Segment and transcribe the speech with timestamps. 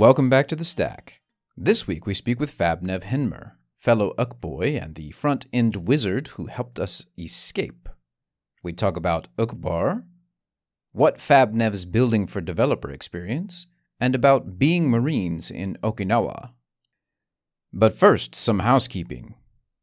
[0.00, 1.20] Welcome back to the Stack.
[1.58, 6.46] This week we speak with Fabnev Hinmur, fellow Ukboy and the front end wizard who
[6.46, 7.86] helped us escape.
[8.62, 10.04] We talk about Uqbar,
[10.92, 13.66] what Fabnev's building for developer experience,
[14.00, 16.52] and about being Marines in Okinawa.
[17.70, 19.34] But first, some housekeeping.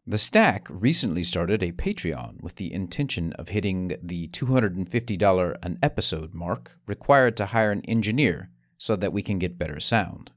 [0.08, 6.34] The Stack recently started a Patreon with the intention of hitting the $250 an episode
[6.34, 10.32] mark required to hire an engineer so that we can get better sound.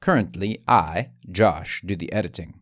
[0.00, 2.60] Currently, I, Josh, do the editing.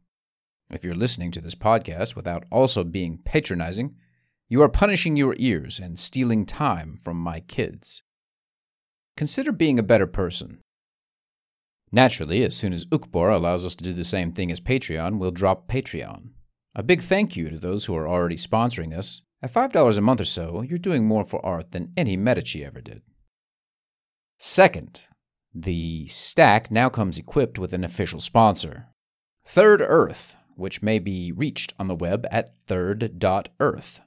[0.70, 3.96] If you're listening to this podcast without also being patronizing,
[4.48, 8.02] you are punishing your ears and stealing time from my kids.
[9.16, 10.60] Consider being a better person.
[11.92, 15.30] Naturally, as soon as Uqbar allows us to do the same thing as Patreon, we'll
[15.30, 16.30] drop Patreon.
[16.74, 19.23] A big thank you to those who are already sponsoring us.
[19.42, 22.80] At $5 a month or so, you're doing more for art than any Medici ever
[22.80, 23.02] did.
[24.38, 25.02] Second,
[25.59, 28.88] the stack now comes equipped with an official sponsor
[29.46, 34.01] Third Earth, which may be reached on the web at third.earth.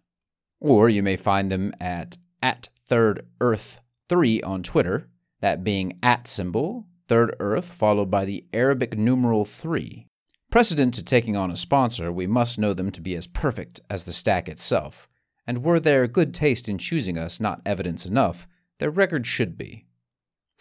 [0.59, 6.28] Or you may find them at, at Third Earth 3 on Twitter, that being at
[6.28, 10.06] symbol, Third Earth followed by the Arabic numeral 3.
[10.52, 14.03] Precedent to taking on a sponsor, we must know them to be as perfect as
[14.03, 15.08] the stack itself,
[15.47, 18.47] and were their good taste in choosing us not evidence enough,
[18.80, 19.86] their record should be.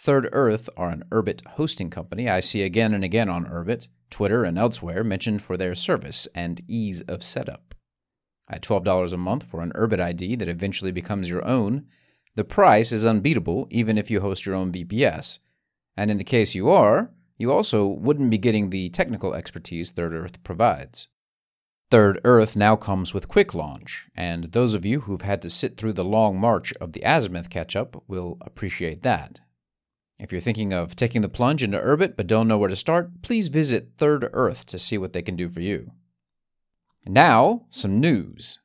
[0.00, 4.44] Third Earth are an Urbit hosting company I see again and again on Urbit, Twitter,
[4.44, 7.74] and elsewhere mentioned for their service and ease of setup.
[8.48, 11.86] At $12 a month for an Urbit ID that eventually becomes your own,
[12.36, 15.40] the price is unbeatable even if you host your own VPS.
[15.96, 20.12] And in the case you are, you also wouldn't be getting the technical expertise Third
[20.12, 21.08] Earth provides.
[21.90, 25.76] Third Earth now comes with Quick Launch, and those of you who've had to sit
[25.76, 29.40] through the long march of the Azimuth catch up will appreciate that.
[30.18, 33.22] If you're thinking of taking the plunge into Urbit but don't know where to start,
[33.22, 35.92] please visit Third Earth to see what they can do for you.
[37.06, 38.58] Now, some news.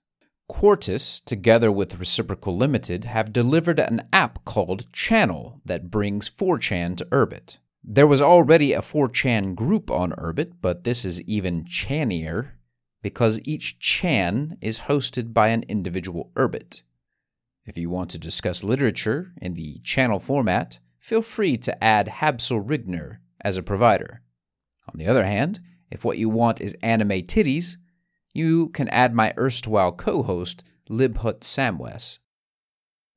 [0.48, 7.06] Quartus, together with Reciprocal Limited, have delivered an app called Channel that brings 4chan to
[7.06, 7.60] Urbit.
[7.84, 12.52] There was already a 4chan group on Urbit, but this is even channier
[13.02, 16.82] because each chan is hosted by an individual Urbit.
[17.66, 22.66] If you want to discuss literature in the channel format, feel free to add Habsel
[22.66, 24.22] Rigner as a provider.
[24.88, 25.60] On the other hand,
[25.92, 27.76] if what you want is anime titties,
[28.34, 32.20] you can add my erstwhile co host, Libhut Samwes.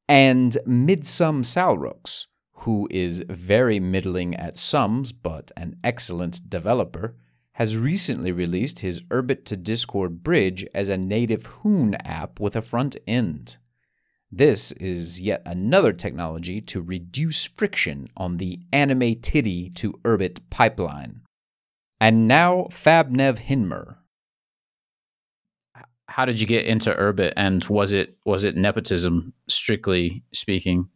[0.08, 2.26] And Midsum Salrux,
[2.64, 7.14] who is very middling at sums but an excellent developer,
[7.52, 12.62] has recently released his Urbit to Discord bridge as a native Hoon app with a
[12.62, 13.58] front end.
[14.36, 21.22] This is yet another technology to reduce friction on the anime titty to Urbit pipeline.
[22.02, 23.96] And now Fabnev Hinmur.
[26.08, 30.90] How did you get into Urbit, and was it was it nepotism, strictly speaking?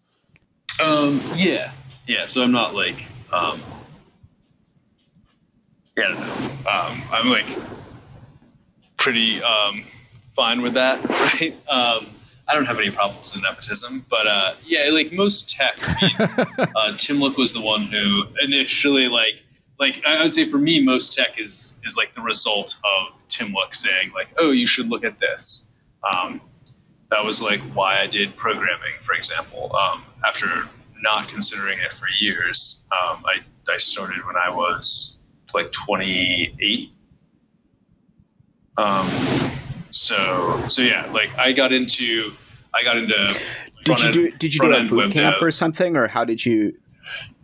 [0.85, 1.73] Um, yeah,
[2.07, 2.27] yeah.
[2.27, 3.63] So I'm not like, um,
[5.97, 6.71] yeah, I don't know.
[6.71, 7.59] Um, I'm like
[8.99, 9.85] pretty um,
[10.33, 11.57] fine with that, right?
[11.71, 12.07] Um,
[12.51, 16.69] I don't have any problems with nepotism, but uh, yeah, like most tech, I mean,
[16.77, 19.43] uh, Tim Look was the one who initially like
[19.79, 23.53] like I would say for me, most tech is is like the result of Tim
[23.53, 25.71] Look saying like, oh, you should look at this.
[26.15, 26.41] Um,
[27.11, 29.75] that was like why I did programming, for example.
[29.75, 30.47] Um, after
[31.01, 33.39] not considering it for years, um, I
[33.73, 35.19] I started when I was
[35.55, 36.91] like 28.
[39.91, 42.33] So so yeah, like I got into
[42.75, 43.39] I got into.
[43.85, 45.43] Did you do Did you do a boot camp dev.
[45.43, 46.75] or something, or how did you?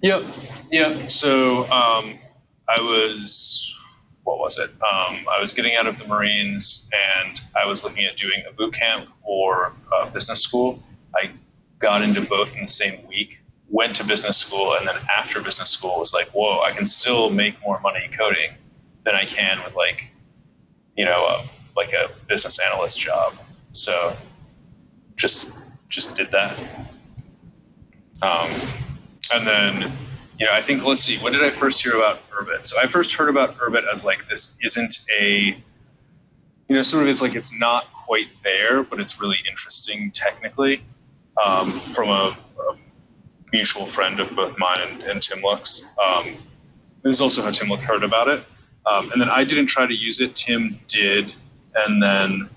[0.02, 0.22] Yep,
[0.70, 1.10] yep.
[1.10, 2.18] So um,
[2.68, 3.74] I was
[4.24, 4.70] what was it?
[4.70, 8.52] Um, I was getting out of the Marines, and I was looking at doing a
[8.52, 10.82] boot camp or a business school.
[11.14, 11.30] I
[11.78, 13.38] got into both in the same week.
[13.68, 16.60] Went to business school, and then after business school, was like, "Whoa!
[16.60, 18.52] I can still make more money coding
[19.04, 20.04] than I can with like,
[20.96, 21.44] you know, a,
[21.76, 23.34] like a business analyst job."
[23.72, 24.16] So
[25.16, 25.56] just
[25.88, 26.58] just did that.
[28.22, 28.60] Um,
[29.32, 29.92] and then,
[30.38, 32.64] you know, I think let's see, when did I first hear about Urbit?
[32.64, 35.56] So I first heard about Urbit as like this isn't a,
[36.68, 40.82] you know, sort of it's like it's not quite there, but it's really interesting technically.
[41.44, 42.76] Um, from a, a,
[43.52, 45.88] mutual friend of both mine and, and Tim Look's.
[46.02, 46.34] Um,
[47.02, 48.44] this is also how Tim Look heard about it.
[48.84, 50.34] Um, and then I didn't try to use it.
[50.34, 51.34] Tim did,
[51.76, 52.48] and then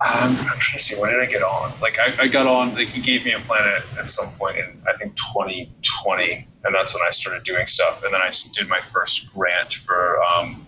[0.00, 1.72] um, I'm trying to see when did I get on.
[1.80, 2.74] Like I, I got on.
[2.74, 6.74] Like he gave me a planet at some point, in I think think 2020, and
[6.74, 8.02] that's when I started doing stuff.
[8.02, 10.64] And then I did my first grant for um,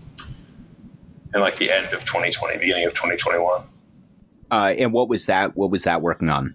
[1.35, 3.63] in like the end of 2020, beginning of 2021.
[4.51, 5.57] Uh, and what was that?
[5.57, 6.55] What was that working on?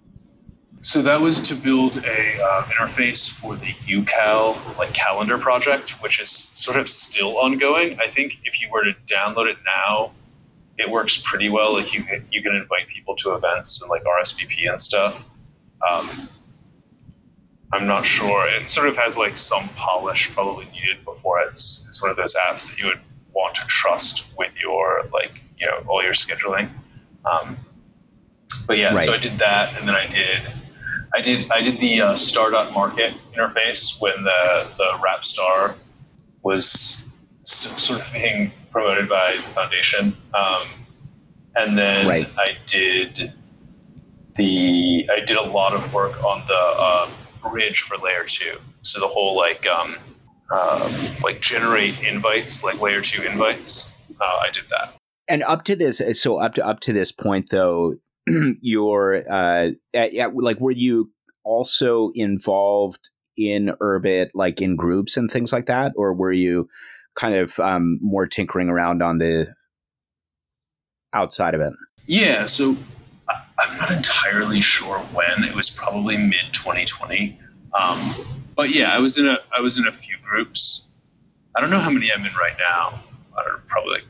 [0.82, 6.22] So that was to build a uh, interface for the UCal like calendar project, which
[6.22, 8.00] is sort of still ongoing.
[8.00, 10.14] I think if you were to download it now,
[10.80, 11.74] it works pretty well.
[11.74, 15.30] Like you can, you can invite people to events and like RSVP and stuff.
[15.88, 16.30] Um,
[17.72, 18.48] I'm not sure.
[18.48, 22.34] It sort of has like some polish probably needed before it's it's one of those
[22.36, 23.00] apps that you would
[23.34, 26.70] want to trust with your like you know all your scheduling.
[27.26, 27.58] Um,
[28.66, 29.04] but yeah, right.
[29.04, 30.42] so I did that, and then I did
[31.14, 35.76] I did I did the uh, Star.market interface when the the Wrapped Star
[36.42, 37.06] was
[37.44, 40.68] sort of being promoted by the foundation, um,
[41.56, 42.30] and then right.
[42.38, 43.34] I did
[44.36, 47.10] the I did a lot of work on the uh,
[47.50, 48.58] bridge for layer two.
[48.82, 49.96] So the whole like um,
[50.52, 50.94] um,
[51.24, 53.96] like generate invites, like layer two invites.
[54.20, 54.96] Uh, I did that.
[55.28, 57.96] And up to this, so up to up to this point, though,
[58.62, 61.12] your uh, at, at, like were you
[61.44, 66.68] also involved in Urbit, like in groups and things like that, or were you
[67.16, 69.54] kind of um, more tinkering around on the
[71.14, 71.74] outside of it?
[72.06, 72.76] Yeah, so
[73.60, 75.44] I'm not entirely sure when.
[75.44, 77.38] It was probably mid 2020.
[77.74, 78.16] Um,
[78.56, 80.88] but yeah, I was in a I was in a few groups.
[81.56, 83.04] I don't know how many I'm in right now.
[83.38, 84.06] I don't know, probably like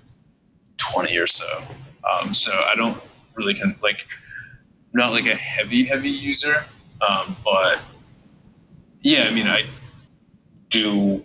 [0.78, 1.64] 20 or so.
[2.10, 3.02] Um, so I don't
[3.36, 4.08] really can like
[4.94, 6.64] not like a heavy heavy user,
[7.08, 7.80] um, but
[9.02, 9.66] yeah, I mean I
[10.70, 11.24] do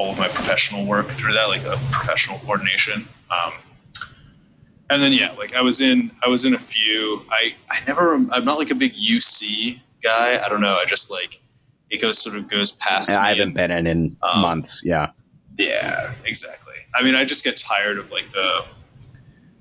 [0.00, 3.06] all of my professional work through that, like a professional coordination.
[3.30, 3.52] Um,
[4.88, 7.22] and then yeah, like I was in I was in a few.
[7.30, 10.42] I I never I'm not like a big UC guy.
[10.42, 10.74] I don't know.
[10.74, 11.40] I just like
[11.90, 13.10] it goes sort of goes past.
[13.10, 14.82] I haven't and, been in in um, months.
[14.82, 15.10] Yeah.
[15.58, 16.76] Yeah, exactly.
[16.94, 18.64] I mean, I just get tired of like the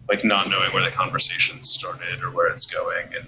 [0.08, 3.08] like not knowing where the conversation started or where it's going.
[3.14, 3.28] And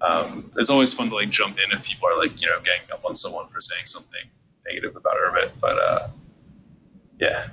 [0.00, 2.90] um, it's always fun to like jump in if people are like, you know, ganging
[2.90, 4.22] up on someone for saying something
[4.66, 5.50] negative about Urbit.
[5.60, 6.08] But uh,
[7.20, 7.48] yeah.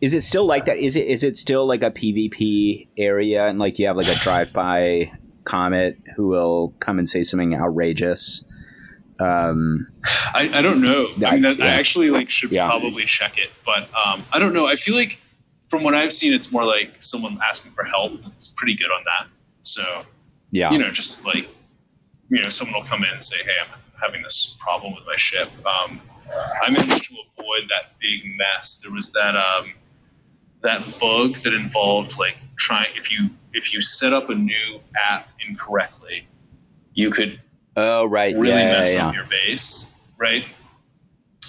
[0.00, 0.78] Is it still like that?
[0.78, 4.14] Is it is it still like a PvP area and like you have like a
[4.20, 5.12] drive by
[5.44, 8.44] comet who will come and say something outrageous?
[9.18, 9.88] Um,
[10.32, 11.08] I, I don't know.
[11.26, 11.64] I, mean, that, yeah.
[11.64, 12.68] I actually like should yeah.
[12.68, 14.68] probably check it, but um, I don't know.
[14.68, 15.18] I feel like
[15.68, 18.12] from what I've seen, it's more like someone asking for help.
[18.36, 19.28] It's pretty good on that.
[19.62, 19.82] So,
[20.52, 21.48] yeah, you know, just like,
[22.28, 23.68] you know, someone will come in and say, "Hey, I'm
[24.00, 26.00] having this problem with my ship." Um,
[26.64, 28.78] I managed to avoid that big mess.
[28.78, 29.72] There was that um,
[30.62, 35.28] that bug that involved like trying if you if you set up a new app
[35.46, 36.26] incorrectly,
[36.94, 37.40] you could
[37.76, 39.86] oh right really yeah, mess yeah, up your base,
[40.16, 40.44] right?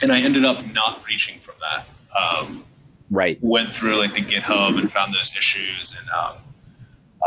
[0.02, 1.86] And I ended up not reaching from that.
[2.18, 2.66] Um,
[3.12, 6.36] right went through like the GitHub and found those issues, and um,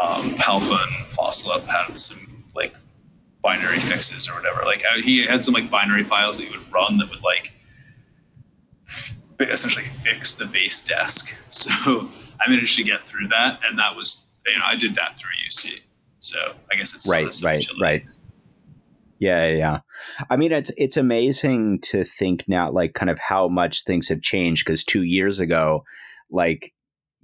[0.01, 2.75] um, Halpha and Fossil Up had some like
[3.43, 4.63] binary fixes or whatever.
[4.65, 7.53] Like uh, he had some like binary files that he would run that would like
[8.87, 11.35] f- essentially fix the base desk.
[11.51, 12.09] So
[12.41, 15.31] I managed to get through that, and that was you know I did that through
[15.49, 15.81] UC.
[16.19, 16.39] So
[16.73, 18.07] I guess it's right, right, right.
[19.23, 19.81] Yeah, yeah.
[20.31, 24.21] I mean, it's it's amazing to think now, like, kind of how much things have
[24.21, 24.65] changed.
[24.65, 25.85] Because two years ago,
[26.29, 26.73] like,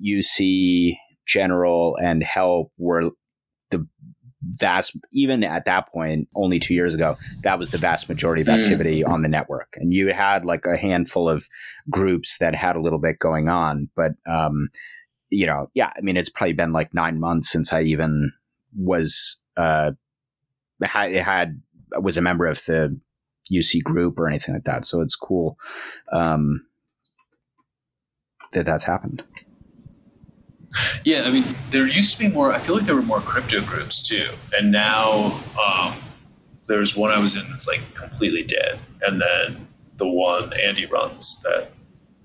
[0.00, 3.10] UC General and Help were
[3.70, 3.84] the
[4.42, 4.96] vast.
[5.12, 8.54] Even at that point, only two years ago, that was the vast majority of hmm.
[8.54, 9.08] activity mm.
[9.08, 11.48] on the network, and you had like a handful of
[11.90, 13.88] groups that had a little bit going on.
[13.94, 14.68] But, um,
[15.30, 18.32] you know, yeah, I mean, it's probably been like nine months since I even
[18.76, 19.40] was.
[19.56, 19.92] Uh,
[20.80, 21.60] had, had
[22.00, 22.96] was a member of the
[23.52, 24.84] UC group or anything like that.
[24.84, 25.58] So it's cool
[26.12, 26.66] um,
[28.52, 29.24] that that's happened.
[31.04, 32.52] Yeah, I mean, there used to be more.
[32.52, 35.94] I feel like there were more crypto groups too, and now um,
[36.66, 41.40] there's one I was in that's like completely dead, and then the one Andy runs
[41.42, 41.70] that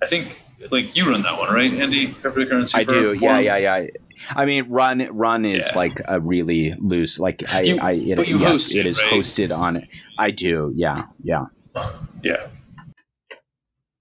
[0.02, 2.14] I think like you run that one, right, Andy?
[2.14, 2.76] Cryptocurrency.
[2.76, 3.16] I do.
[3.20, 3.88] Yeah, yeah, yeah.
[4.30, 5.78] I mean, run run is yeah.
[5.78, 7.20] like a really loose.
[7.20, 9.14] Like I, you, I it, but you yes, host it is right?
[9.14, 9.78] hosted on.
[9.78, 9.90] it.
[10.18, 10.72] I do.
[10.76, 11.46] Yeah, yeah,
[12.22, 12.48] yeah.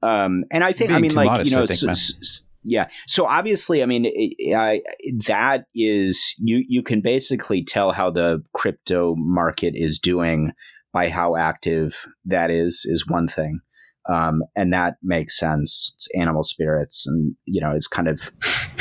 [0.03, 2.89] Um, and I think Being I mean, like modest, you know, think, so, so, yeah.
[3.07, 4.07] So obviously, I mean,
[4.55, 4.83] I,
[5.27, 6.65] that is you.
[6.67, 10.53] You can basically tell how the crypto market is doing
[10.93, 12.87] by how active that is.
[12.89, 13.61] Is one thing.
[14.09, 15.93] Um, and that makes sense.
[15.95, 18.21] It's animal spirits, and you know, it's kind of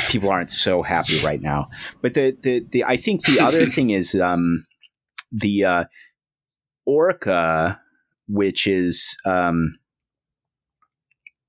[0.08, 1.66] people aren't so happy right now.
[2.00, 4.66] But the the, the I think the other thing is um,
[5.32, 5.84] the uh,
[6.86, 7.80] Orca
[8.28, 9.76] which is um,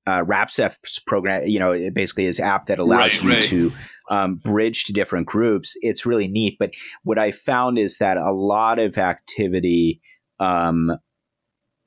[0.05, 1.47] uh, RapSef's program.
[1.47, 3.43] You know, it basically is app that allows Right, you right.
[3.43, 3.71] to
[4.09, 5.77] um, bridge to different groups.
[5.81, 6.57] It's really neat.
[6.59, 6.71] But
[7.03, 10.01] what I found is that a lot of activity
[10.39, 10.91] um,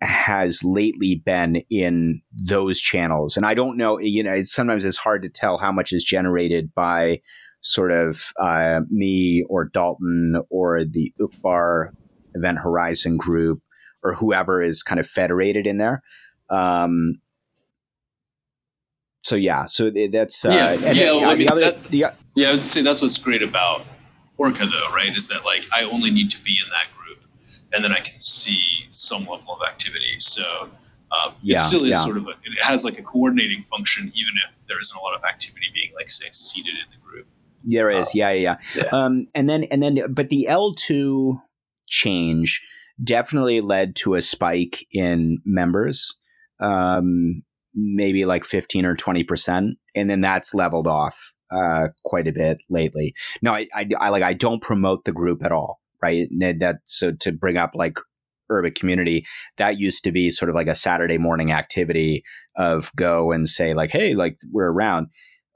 [0.01, 3.99] has lately been in those channels, and I don't know.
[3.99, 7.21] You know, it's, sometimes it's hard to tell how much is generated by
[7.61, 11.91] sort of uh, me or Dalton or the Uqbar
[12.35, 13.61] Event Horizon group
[14.05, 16.03] or whoever is kind of federated in there.
[16.49, 17.15] Um,
[19.26, 21.99] so yeah, so that's uh, Yeah, and yeah, well, I the mean, other that- the
[22.35, 23.85] Yeah, I would say that's what's great about
[24.38, 25.14] Orca, though, right?
[25.16, 27.21] Is that like I only need to be in that group,
[27.73, 30.16] and then I can see some level of activity.
[30.21, 30.45] So
[31.16, 31.97] um, Yeah, it still is yeah.
[32.09, 35.14] sort of a, it has like a coordinating function, even if there isn't a lot
[35.16, 37.26] of activity being like say seated in the group.
[37.64, 38.83] There is, yeah, yeah, yeah.
[38.85, 38.90] yeah.
[38.92, 41.40] Um, and then and then, but the L two
[41.88, 42.62] change
[43.02, 46.14] definitely led to a spike in members,
[46.61, 47.42] um,
[47.76, 52.59] maybe like fifteen or twenty percent, and then that's leveled off uh, quite a bit
[52.68, 53.14] lately.
[53.42, 56.28] No, I, I, I like I don't promote the group at all, right?
[56.40, 57.99] That so to bring up like
[58.50, 59.26] Urbit community
[59.59, 62.23] that used to be sort of like a saturday morning activity
[62.56, 65.09] of go and say like hey like we're around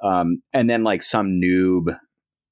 [0.03, 1.97] um, and then like some noob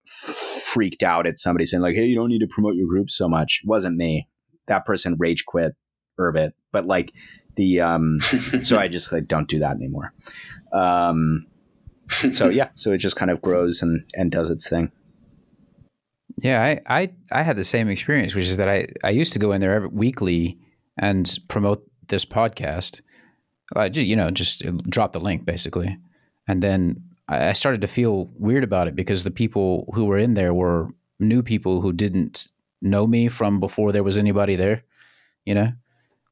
[0.06, 3.28] freaked out at somebody saying like, "Hey, you don't need to promote your group so
[3.28, 4.28] much." It wasn't me.
[4.66, 5.72] That person rage quit
[6.20, 7.12] Urbit, but like
[7.58, 8.20] the um,
[8.62, 10.14] so I just like don't do that anymore.
[10.72, 11.46] Um,
[12.08, 14.90] so yeah, so it just kind of grows and and does its thing.
[16.40, 19.38] Yeah, I, I I had the same experience, which is that I, I used to
[19.38, 20.58] go in there every, weekly
[20.96, 23.02] and promote this podcast.
[23.76, 25.98] I just, you know, just drop the link basically,
[26.46, 30.18] and then I I started to feel weird about it because the people who were
[30.18, 30.88] in there were
[31.18, 32.46] new people who didn't
[32.80, 34.84] know me from before there was anybody there.
[35.44, 35.72] You know,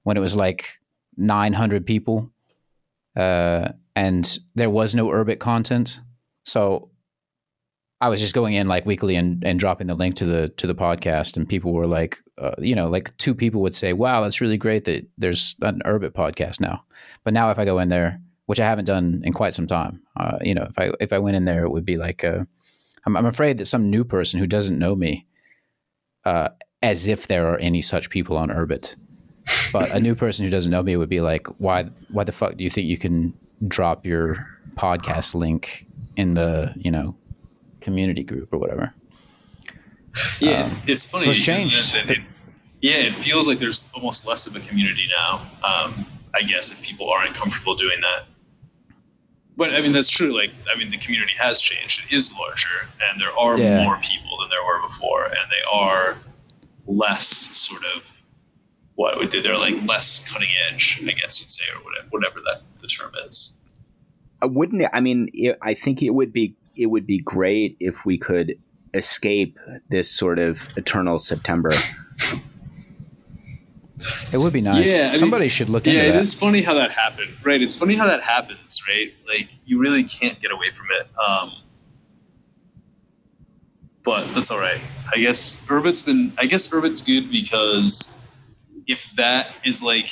[0.05, 0.79] when it was like
[1.17, 2.31] nine hundred people,
[3.17, 6.01] uh, and there was no Urbit content,
[6.45, 6.91] so
[8.01, 10.67] I was just going in like weekly and, and dropping the link to the to
[10.67, 14.23] the podcast, and people were like, uh, you know, like two people would say, "Wow,
[14.23, 16.85] that's really great that there's an Urbit podcast now."
[17.25, 20.03] But now, if I go in there, which I haven't done in quite some time,
[20.17, 22.45] uh, you know, if I if I went in there, it would be like, uh,
[23.07, 25.27] I'm, I'm afraid that some new person who doesn't know me,
[26.27, 26.51] uh,
[26.83, 28.97] as if there are any such people on Urbit,
[29.73, 32.57] but a new person who doesn't know me would be like, "Why why the fuck
[32.57, 33.33] do you think you can
[33.69, 35.87] drop your podcast link
[36.17, 37.17] in the you know?"
[37.81, 38.93] community group or whatever.
[40.41, 41.25] Yeah, Um, it's funny.
[41.25, 42.25] so it's isn't it, it-
[42.81, 45.47] yeah, it feels like there's almost less of a community now.
[45.65, 48.25] Um, I guess if people aren't comfortable doing that.
[49.57, 50.37] But I mean, that's true.
[50.37, 52.03] Like, I mean, the community has changed.
[52.11, 53.83] It is larger, and there are Yeah.
[53.85, 56.17] more people than there were before, and they are
[56.87, 58.11] less sort of
[58.97, 59.41] what would they?
[59.41, 63.13] They're like less cutting edge, I guess you'd say, or whatever, whatever that the term
[63.27, 63.61] is.
[64.43, 64.91] Uh, Wouldn't it?
[64.93, 68.59] I mean, it, I think it would be it would be great if we could
[68.93, 71.71] escape this sort of eternal September.
[74.31, 74.91] It would be nice.
[74.91, 76.21] Yeah, I mean- Somebody should look into Yeah, it that.
[76.21, 77.61] is funny how that happened, right?
[77.63, 79.15] It's funny how that happens, right?
[79.27, 81.09] Like you really can't get away from it.
[81.19, 81.53] Um,
[84.03, 84.81] but that's all right.
[85.15, 86.33] I guess Urbit's been.
[86.39, 88.15] I guess Urbit's good because
[88.87, 90.11] if that is like,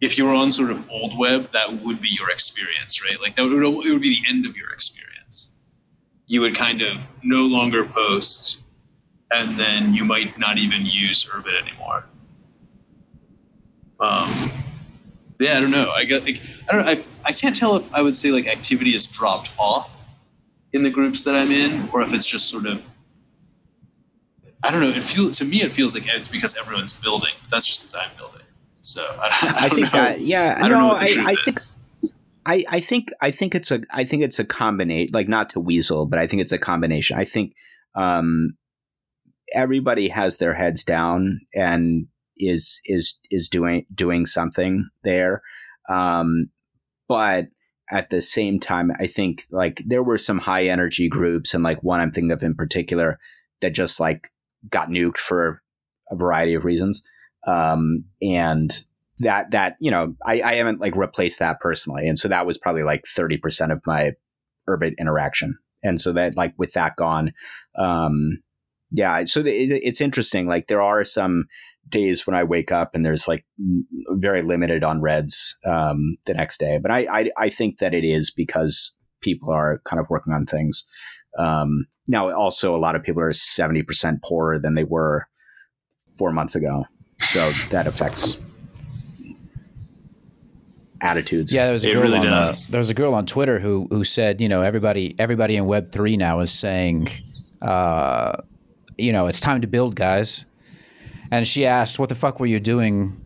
[0.00, 3.20] if you're on sort of old web, that would be your experience, right?
[3.20, 5.56] Like that would it would be the end of your experience.
[6.26, 8.60] You would kind of no longer post,
[9.30, 12.04] and then you might not even use Urbit anymore.
[14.00, 14.50] Um,
[15.38, 15.90] yeah, I don't know.
[15.90, 16.88] I got like I don't.
[16.88, 19.94] I I can't tell if I would say like activity has dropped off
[20.72, 22.84] in the groups that I'm in, or if it's just sort of.
[24.62, 24.88] I don't know.
[24.88, 27.30] It feel to me it feels like it's because everyone's building.
[27.42, 28.42] But that's just because I'm building.
[28.80, 30.00] So I, I, I think know.
[30.00, 31.80] that yeah, I don't know no, what the I, truth I think is.
[32.46, 35.60] I, I think I think it's a I think it's a combination like not to
[35.60, 37.18] weasel, but I think it's a combination.
[37.18, 37.54] I think
[37.94, 38.56] um,
[39.52, 45.42] everybody has their heads down and is is is doing doing something there.
[45.88, 46.50] Um,
[47.06, 47.48] but
[47.90, 51.82] at the same time, I think like there were some high energy groups and like
[51.82, 53.18] one I'm thinking of in particular
[53.60, 54.30] that just like
[54.68, 55.62] got nuked for
[56.10, 57.02] a variety of reasons.
[57.46, 58.82] Um, and
[59.20, 62.08] that that you know I, I haven't like replaced that personally.
[62.08, 64.12] And so that was probably like 30% of my
[64.68, 65.58] Urbit interaction.
[65.82, 67.32] And so that like with that gone
[67.78, 68.42] um
[68.90, 70.46] yeah so the, it, it's interesting.
[70.46, 71.46] Like there are some
[71.88, 73.46] days when i wake up and there's like
[74.10, 76.78] very limited on reds um the next day.
[76.80, 80.46] But I, I i think that it is because people are kind of working on
[80.46, 80.86] things.
[81.38, 85.28] Um now also a lot of people are 70% poorer than they were
[86.16, 86.84] four months ago
[87.18, 88.38] so that affects
[91.00, 91.52] attitudes.
[91.52, 93.58] Yeah, there was a It girl really on uh, there was a girl on Twitter
[93.58, 97.08] who who said, you know, everybody everybody in Web three now is saying,
[97.62, 98.36] uh,
[98.96, 100.44] you know, it's time to build, guys.
[101.30, 103.24] And she asked, "What the fuck were you doing,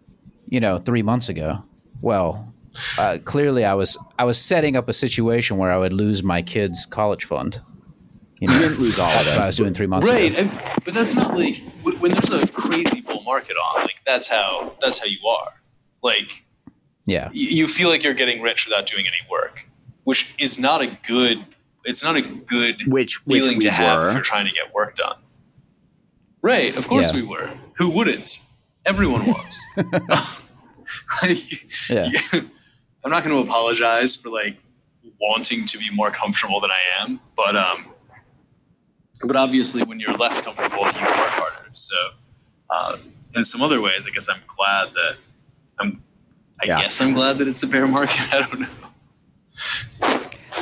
[0.49, 1.63] you know, three months ago?"
[2.03, 2.53] Well,
[2.99, 6.43] uh, clearly I was I was setting up a situation where I would lose my
[6.43, 7.61] kids' college fund.
[8.43, 10.41] You You didn't lose all of that's what I was doing three months right, ago.
[10.51, 13.83] and, but that's not like when when there's a crazy bull market on.
[13.83, 15.53] Like that's how that's how you are.
[16.03, 16.45] Like
[17.07, 19.61] Yeah, y- you feel like you're getting rich without doing any work,
[20.05, 21.45] which is not a good.
[21.85, 24.75] It's not a good Which feeling which we to have if you're trying to get
[24.75, 25.17] work done.
[26.43, 27.21] Right, of course Yeah.
[27.21, 27.49] we were.
[27.79, 28.45] Who wouldn't?
[28.85, 29.67] Everyone was.
[31.89, 32.11] yeah,
[33.05, 34.57] I'm not going to apologize for like
[35.21, 37.87] wanting to be more comfortable than I am, but um,
[39.23, 41.69] but obviously when you're less comfortable, you work harder.
[41.73, 41.97] So,
[42.71, 42.97] uh,
[43.35, 45.17] in some other ways, I guess I'm glad that
[45.79, 46.03] I'm.
[46.63, 46.79] I Yeah.
[46.79, 48.21] guess I'm glad that it's a bear market.
[48.35, 48.69] I don't know.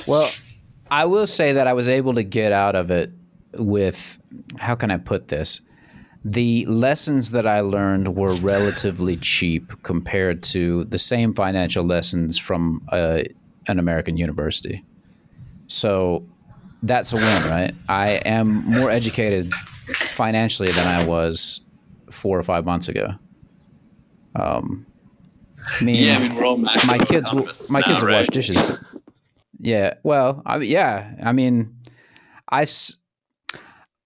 [0.06, 0.28] Well,
[0.90, 3.10] I will say that I was able to get out of it
[3.54, 4.18] with
[4.58, 5.60] how can I put this?
[6.24, 12.80] The lessons that I learned were relatively cheap compared to the same financial lessons from
[12.92, 13.22] uh,
[13.66, 14.84] an American university.
[15.66, 16.24] So
[16.82, 17.74] that's a win, right?
[17.88, 21.60] I am more educated financially than I was
[22.10, 23.14] four or five months ago.
[24.34, 24.86] Um,
[25.80, 28.16] I mean, Yeah, I mean we're all my kids will my now, kids will right?
[28.18, 28.78] wash dishes.
[29.58, 31.76] Yeah, well, I, yeah, I mean,
[32.50, 32.64] I,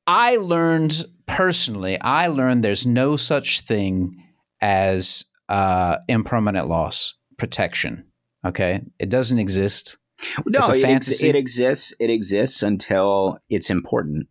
[0.06, 2.00] I learned personally.
[2.00, 4.20] I learned there's no such thing
[4.60, 8.04] as uh, impermanent loss protection.
[8.44, 9.96] Okay, it doesn't exist.
[10.46, 11.94] No, It's a it, it exists.
[11.98, 14.28] It exists until it's important.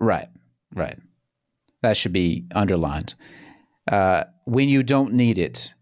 [0.00, 0.28] Right,
[0.74, 0.98] right.
[1.82, 3.14] That should be underlined.
[3.90, 5.74] Uh, when you don't need it,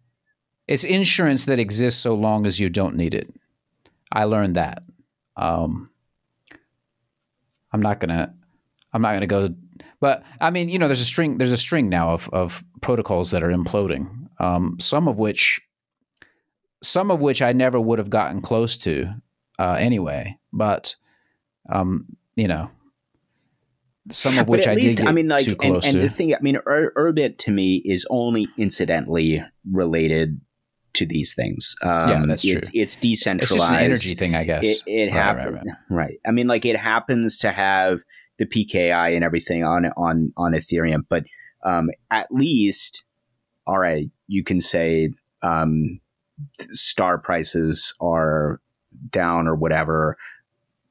[0.67, 3.33] it's insurance that exists so long as you don't need it.
[4.13, 4.83] I learned that.
[5.37, 5.89] Um,
[7.73, 8.35] I'm not gonna.
[8.93, 9.55] I'm not gonna go.
[10.01, 11.39] But I mean, you know, there's a string.
[11.39, 14.29] There's a string now of of protocols that are imploding.
[14.39, 15.61] Um, some of which,
[16.85, 19.09] some of which I never would have gotten close to
[19.59, 20.39] uh, anyway.
[20.53, 20.95] But,
[21.69, 22.71] um, you know,
[24.11, 26.01] some of which I least, did get I mean, like, too and, close and to.
[26.01, 30.41] the thing, I mean, Ur- Urbit to me is only incidentally related
[30.95, 31.75] to these things.
[31.83, 32.59] Um, Yeah, that's true.
[32.59, 33.55] It's, it's it's decentralized.
[33.55, 34.65] just an energy thing, I guess.
[34.65, 38.03] It, it Right, happens, right, right, I mean, like, it happens to have
[38.39, 41.25] the PKI and everything on on on Ethereum, but
[41.65, 43.05] um, at least,
[43.67, 45.11] all right, you can say
[45.43, 46.01] um,
[46.71, 48.61] star prices are
[49.11, 50.17] down or whatever,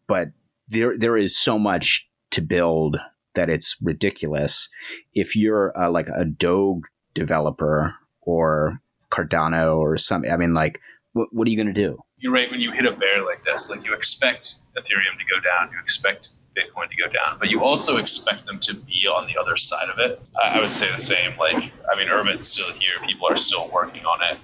[0.08, 0.30] but
[0.68, 2.98] there there is so much to build
[3.36, 4.70] that it's ridiculous.
[5.14, 8.80] If you're uh, like a Doge developer or
[9.12, 10.80] Cardano or something, I mean, like,
[11.14, 12.00] what, what are you going to do?
[12.24, 15.40] you're right when you hit a bear like this like you expect ethereum to go
[15.44, 19.28] down you expect bitcoin to go down but you also expect them to be on
[19.28, 22.48] the other side of it i, I would say the same like i mean urbit's
[22.48, 24.40] still here people are still working on it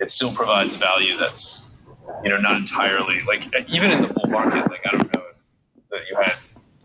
[0.00, 1.76] it still provides value that's
[2.22, 5.88] you know not entirely like even in the bull market like i don't know if
[5.90, 6.36] that you had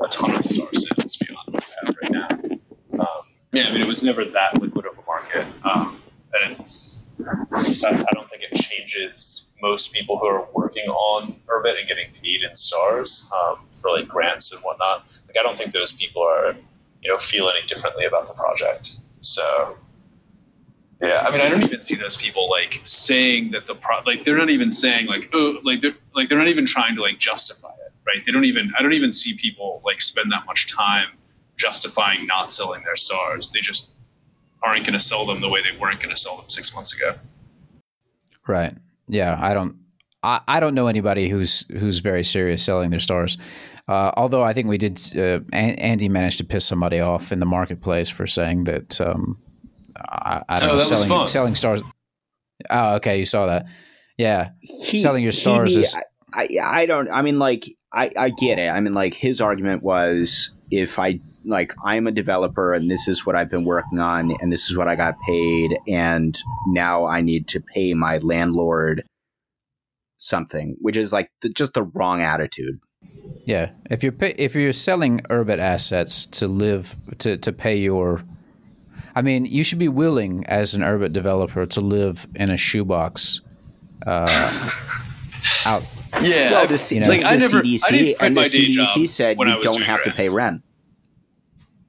[0.01, 3.81] a ton of star sales beyond what you have right now um, yeah i mean
[3.81, 6.01] it was never that liquid of a market um,
[6.33, 11.79] and it's I, I don't think it changes most people who are working on Urbit
[11.79, 15.03] and getting paid in stars um, for like grants and whatnot.
[15.27, 16.55] Like I don't think those people are,
[17.01, 18.97] you know, feel any differently about the project.
[19.21, 19.77] So
[21.01, 24.25] yeah, I mean, I don't even see those people like saying that the pro like
[24.25, 27.19] they're not even saying like oh like they're like they're not even trying to like
[27.19, 28.25] justify it, right?
[28.25, 31.09] They don't even I don't even see people like spend that much time
[31.55, 33.51] justifying not selling their stars.
[33.51, 33.97] They just
[34.63, 36.95] aren't going to sell them the way they weren't going to sell them six months
[36.95, 37.15] ago.
[38.47, 38.73] Right.
[39.07, 39.37] Yeah.
[39.39, 39.75] I don't.
[40.21, 43.37] I, I don't know anybody who's who's very serious selling their stars.
[43.87, 44.99] Uh, although I think we did.
[45.15, 48.99] Uh, An- Andy managed to piss somebody off in the marketplace for saying that.
[48.99, 49.37] Um,
[50.09, 50.81] I, I don't Oh, know.
[50.81, 51.83] selling selling stars.
[52.69, 53.17] Oh, okay.
[53.19, 53.65] You saw that.
[54.17, 54.49] Yeah.
[54.61, 55.95] He- Selling your stars be- is-
[56.33, 57.09] I, I don't.
[57.09, 58.67] I mean, like, I, I get it.
[58.69, 63.25] I mean, like, his argument was if I like I'm a developer and this is
[63.25, 67.21] what I've been working on and this is what I got paid and now I
[67.21, 69.03] need to pay my landlord
[70.17, 72.79] something, which is like the, just the wrong attitude.
[73.45, 73.71] Yeah.
[73.89, 78.21] If you're pay, if you're selling Urbit assets to live to to pay your,
[79.15, 83.41] I mean, you should be willing as an Urbit developer to live in a shoebox.
[84.05, 84.69] Uh,
[85.65, 85.83] out
[86.21, 89.07] Yeah, Well, the, you know, the, like, I never- I CDC didn't and the CDC
[89.09, 90.61] said you don't doing have to pay rent.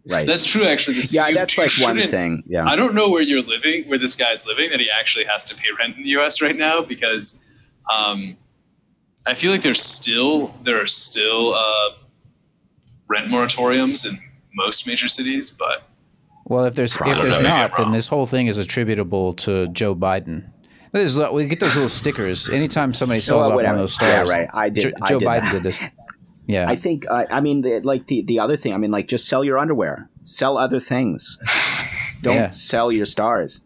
[0.08, 0.26] right.
[0.26, 0.94] That's true, actually.
[0.96, 2.42] This, yeah, you- that's you like one thing.
[2.46, 2.64] Yeah.
[2.66, 5.54] I don't know where you're living, where this guy's living, that he actually has to
[5.56, 6.40] pay rent in the U.S.
[6.42, 7.44] right now because
[7.94, 8.36] um,
[9.26, 11.90] I feel like there's still there are still uh,
[13.08, 14.18] rent moratoriums in
[14.54, 15.82] most major cities, but
[16.50, 20.50] Well, if there's if there's not, then this whole thing is attributable to Joe Biden.
[20.92, 24.24] There's, we get those little stickers anytime somebody sells Oh, off one of those Yeah,
[24.24, 24.28] stars.
[24.30, 24.48] right.
[24.52, 25.52] I did- Jo- I Joe did Biden that.
[25.52, 25.80] did this.
[26.46, 26.68] Yeah.
[26.68, 27.04] I think.
[27.08, 28.74] Uh, I mean, the, like the the other thing.
[28.74, 30.10] I mean, like just sell your underwear.
[30.24, 31.38] Sell other things.
[32.22, 32.50] Don't Yeah.
[32.50, 33.60] sell your stars.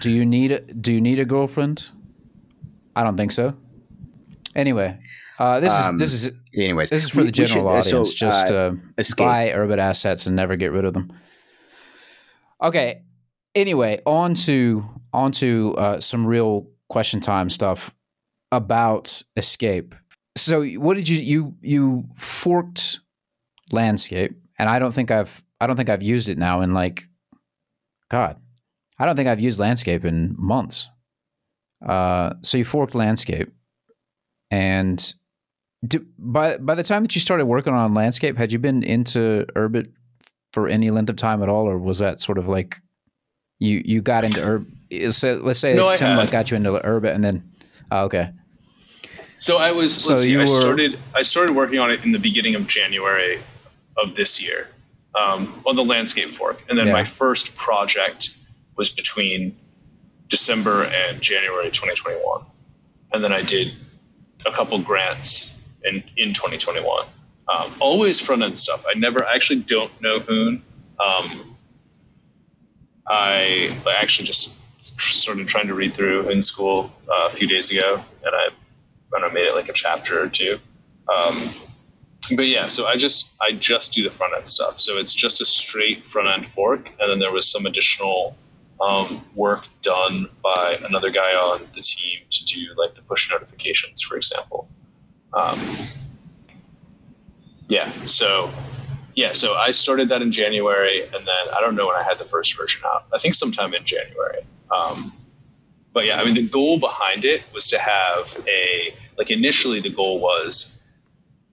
[0.00, 1.88] do you need a, Do you need a girlfriend?
[2.94, 3.54] I don't think so.
[4.54, 4.96] Anyway,
[5.40, 8.10] uh, this Um, is this is Anyways, this is for we- the general should- audience.
[8.10, 11.12] so, just uh, uh, buy Urbit assets and never get rid of them.
[12.64, 13.02] Okay.
[13.54, 17.94] Anyway, on to on to uh, some real question time stuff
[18.50, 19.94] about escape.
[20.36, 23.00] So, what did you you you forked
[23.70, 24.32] landscape?
[24.58, 27.04] And I don't think I've I don't think I've used it now in like,
[28.10, 28.40] God,
[28.98, 30.90] I don't think I've used landscape in months.
[31.86, 33.52] Uh, so you forked landscape,
[34.50, 35.14] and
[35.86, 39.46] do, by by the time that you started working on landscape, had you been into
[39.54, 39.92] Urbit
[40.54, 42.80] for any length of time at all, or was that sort of like
[43.58, 44.66] you you got into Urb?
[45.12, 47.42] So let's say No, Tim like got you into Urbit, and then
[47.90, 48.30] oh, okay,
[49.38, 49.94] So I was.
[49.94, 50.98] So let's see, you I were- started.
[51.14, 53.42] I started working on it in the beginning of January
[53.96, 54.68] of this year,
[55.14, 56.92] um, on the landscape fork, and then Yeah.
[56.92, 58.36] my first project
[58.76, 59.56] was between
[60.28, 62.44] December and January 2021,
[63.12, 63.72] and then I did
[64.46, 67.06] a couple grants in in 2021.
[67.48, 68.84] Um, always front end stuff.
[68.88, 70.62] I never I actually don't know Hoon.
[70.98, 71.56] Um,
[73.06, 77.70] I I actually just started trying to read through in school uh, a few days
[77.70, 78.58] ago, and I've
[79.12, 80.58] kind of made it like a chapter or two.
[81.12, 81.50] Um,
[82.34, 84.80] but yeah, so I just I just do the front end stuff.
[84.80, 88.36] So it's just a straight front end fork, and then there was some additional
[88.80, 94.02] um, work done by another guy on the team to do like the push notifications,
[94.02, 94.68] for example.
[95.32, 95.88] Um,
[97.68, 98.50] yeah, so
[99.14, 102.18] yeah, so I started that in January, and then I don't know when I had
[102.18, 103.06] the first version out.
[103.12, 104.40] I think sometime in January.
[104.70, 105.12] Um,
[105.92, 109.90] but yeah, I mean, the goal behind it was to have a like initially the
[109.90, 110.80] goal was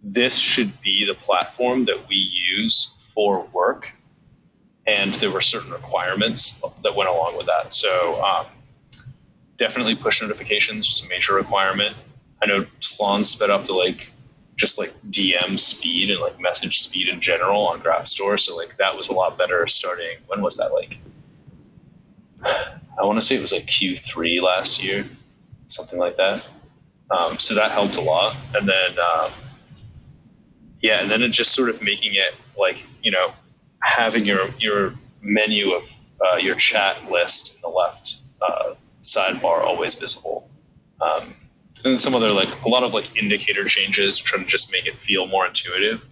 [0.03, 3.91] this should be the platform that we use for work,
[4.87, 7.73] and there were certain requirements that went along with that.
[7.73, 8.45] So um,
[9.57, 11.95] definitely push notifications was a major requirement.
[12.41, 14.11] I know Salon sped up to like
[14.61, 18.37] just like DM speed and like message speed in general on Graph Store.
[18.37, 20.17] So like that was a lot better starting.
[20.27, 20.71] When was that?
[20.71, 20.99] Like
[22.43, 25.03] I want to say it was like Q3 last year,
[25.65, 26.45] something like that.
[27.09, 28.35] Um, so that helped a lot.
[28.53, 29.31] And then um,
[30.79, 33.33] yeah, and then it just sort of making it like you know
[33.81, 35.91] having your your menu of
[36.23, 40.47] uh, your chat list in the left uh, sidebar always visible.
[41.01, 41.33] Um,
[41.83, 44.85] and some other like a lot of like indicator changes to try to just make
[44.85, 46.05] it feel more intuitive.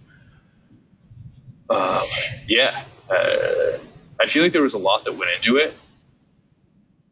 [1.68, 2.06] Um,
[2.48, 3.78] yeah, uh,
[4.20, 5.74] I feel like there was a lot that went into it.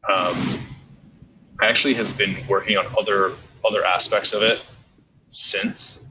[0.08, 0.61] Um,
[1.61, 3.34] I actually have been working on other
[3.64, 4.61] other aspects of it
[5.28, 6.04] since,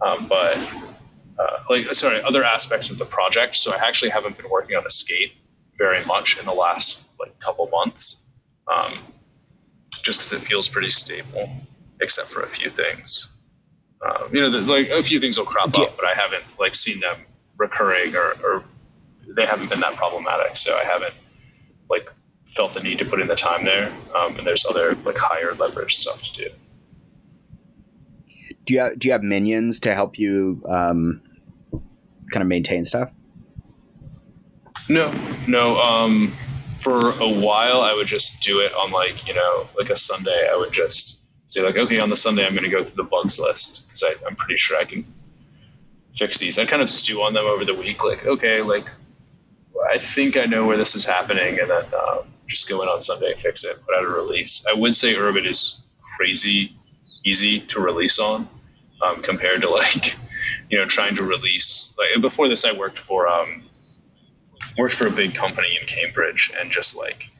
[0.00, 0.56] um, but
[1.38, 3.56] uh, like sorry, other aspects of the project.
[3.56, 5.32] So I actually haven't been working on Escape
[5.76, 8.26] very much in the last like couple months,
[8.66, 8.92] um,
[10.02, 11.50] just because it feels pretty stable,
[12.00, 13.32] except for a few things.
[14.02, 16.74] Um, you know, the, like a few things will crop up, but I haven't like
[16.74, 17.16] seen them
[17.58, 18.64] recurring or, or
[19.36, 20.56] they haven't been that problematic.
[20.56, 21.14] So I haven't
[21.88, 22.10] like
[22.46, 23.92] felt the need to put in the time there.
[24.14, 26.48] Um, and there's other like higher leverage stuff to do.
[28.64, 31.22] Do you have, do you have minions to help you um,
[32.30, 33.10] kind of maintain stuff?
[34.88, 35.12] No,
[35.46, 35.78] no.
[35.80, 36.32] Um,
[36.82, 40.48] for a while, I would just do it on like you know like a Sunday.
[40.50, 41.19] I would just
[41.50, 44.04] say like, okay, on the Sunday, I'm going to go through the bugs list because
[44.26, 45.04] I'm pretty sure I can
[46.14, 46.58] fix these.
[46.58, 48.04] I kind of stew on them over the week.
[48.04, 48.86] Like, okay, like
[49.90, 53.00] I think I know where this is happening, and then um, just go in on
[53.00, 54.66] Sunday, fix it, put out a release.
[54.70, 55.82] I would say Urbit is
[56.16, 56.76] crazy
[57.24, 58.48] easy to release on
[59.02, 60.16] um, compared to like
[60.70, 61.94] you know trying to release.
[61.98, 63.28] Like before this, I worked for.
[63.28, 63.64] Um,
[64.78, 67.30] worked for a big company in Cambridge and just like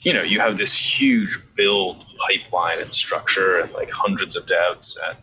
[0.00, 4.96] you know you have this huge build pipeline and structure and like hundreds of devs
[5.08, 5.16] and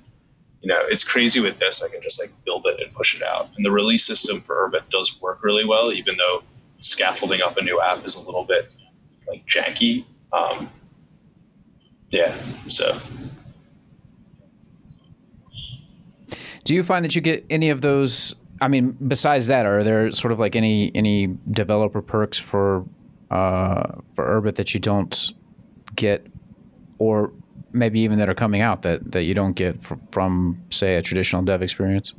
[0.62, 3.24] you know it's crazy with this I can just like build it and push it
[3.24, 3.50] out.
[3.56, 6.44] And the release system for Urbit does work really well even though
[6.80, 8.76] scaffolding up a new app is a little bit
[9.28, 10.06] like janky.
[10.34, 10.70] Um,
[12.10, 12.36] yeah
[12.68, 13.00] so.
[16.64, 20.12] Do you find that you get any of those I mean, besides that, are there
[20.12, 22.86] sort of like any any developer perks for
[23.32, 25.34] uh, for Urbit that you don't
[25.96, 26.28] get,
[27.00, 27.32] or
[27.72, 31.02] maybe even that are coming out that that you don't get from, from say a
[31.02, 32.14] traditional dev experience?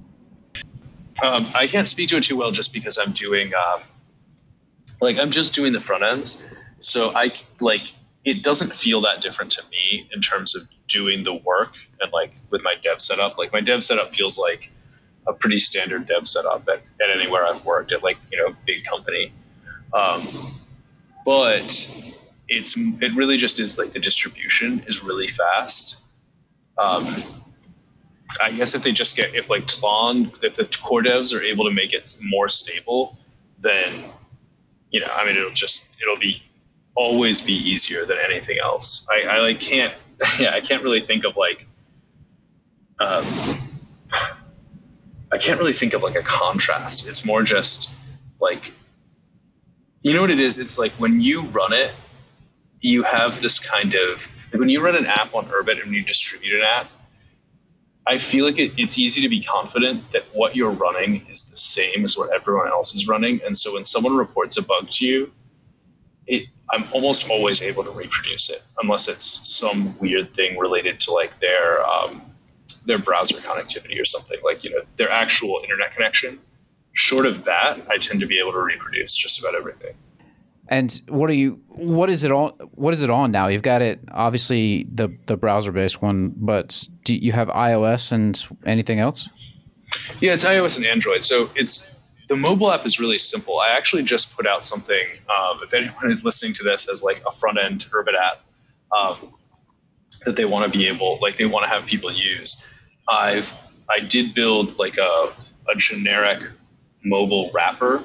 [1.22, 3.82] Um, I can't speak to it too well just because I'm doing um,
[5.02, 6.44] like I'm just doing the front ends,
[6.80, 7.82] so I like
[8.24, 12.32] it doesn't feel that different to me in terms of doing the work and like
[12.48, 13.36] with my dev setup.
[13.36, 14.70] Like my dev setup feels like
[15.26, 18.84] a pretty standard dev setup at, at anywhere I've worked at like you know big
[18.84, 19.30] company.
[19.92, 20.54] Um,
[21.24, 22.12] but
[22.48, 26.02] it's it really just is like the distribution is really fast.
[26.78, 27.22] Um,
[28.42, 31.64] I guess if they just get if like Tlon, if the core devs are able
[31.64, 33.18] to make it more stable,
[33.60, 34.04] then
[34.90, 36.42] you know, I mean, it'll just it'll be
[36.94, 39.06] always be easier than anything else.
[39.10, 39.94] I, I like can't
[40.38, 41.66] yeah I can't really think of like
[43.00, 43.58] um,
[45.32, 47.08] I can't really think of like a contrast.
[47.08, 47.92] It's more just
[48.40, 48.72] like
[50.02, 50.58] you know what it is.
[50.58, 51.94] It's like when you run it,
[52.80, 56.02] you have this kind of like when you run an app on Urbit and you
[56.02, 56.90] distribute an app.
[58.04, 61.56] I feel like it, it's easy to be confident that what you're running is the
[61.56, 65.06] same as what everyone else is running, and so when someone reports a bug to
[65.06, 65.32] you,
[66.26, 71.12] it I'm almost always able to reproduce it, unless it's some weird thing related to
[71.12, 72.22] like their um,
[72.86, 76.40] their browser connectivity or something like you know their actual internet connection.
[76.92, 79.94] Short of that, I tend to be able to reproduce just about everything.
[80.68, 81.60] And what are you?
[81.68, 82.50] What is it on?
[82.72, 83.48] What is it on now?
[83.48, 88.42] You've got it obviously the the browser based one, but do you have iOS and
[88.64, 89.28] anything else?
[90.20, 91.24] Yeah, it's iOS and Android.
[91.24, 93.58] So it's the mobile app is really simple.
[93.58, 95.04] I actually just put out something.
[95.28, 98.42] Um, if anyone is listening to this as like a front end Urbit app
[98.96, 99.34] um,
[100.24, 102.70] that they want to be able, like they want to have people use,
[103.08, 103.52] I've
[103.90, 105.32] I did build like a
[105.68, 106.40] a generic
[107.04, 108.02] mobile wrapper.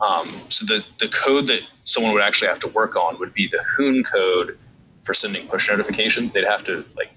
[0.00, 3.48] Um, so the the code that someone would actually have to work on would be
[3.48, 4.58] the Hoon code
[5.02, 6.32] for sending push notifications.
[6.32, 7.14] They'd have to like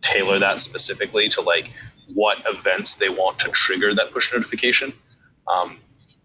[0.00, 1.70] tailor that specifically to like
[2.14, 4.92] what events they want to trigger that push notification.
[5.46, 5.78] Um,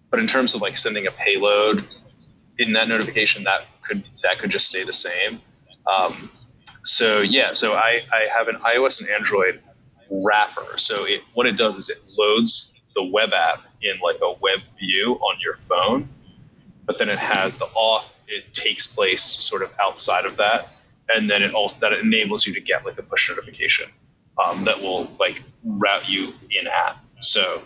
[0.09, 1.85] but in terms of like sending a payload
[2.57, 5.41] in that notification, that could that could just stay the same.
[5.91, 6.31] Um,
[6.83, 9.61] so yeah, so I, I have an iOS and Android
[10.09, 10.77] wrapper.
[10.77, 14.65] So it, what it does is it loads the web app in like a web
[14.79, 16.09] view on your phone,
[16.85, 18.05] but then it has the auth.
[18.27, 20.79] It takes place sort of outside of that,
[21.09, 23.89] and then it also that enables you to get like a push notification
[24.43, 27.03] um, that will like route you in app.
[27.21, 27.61] So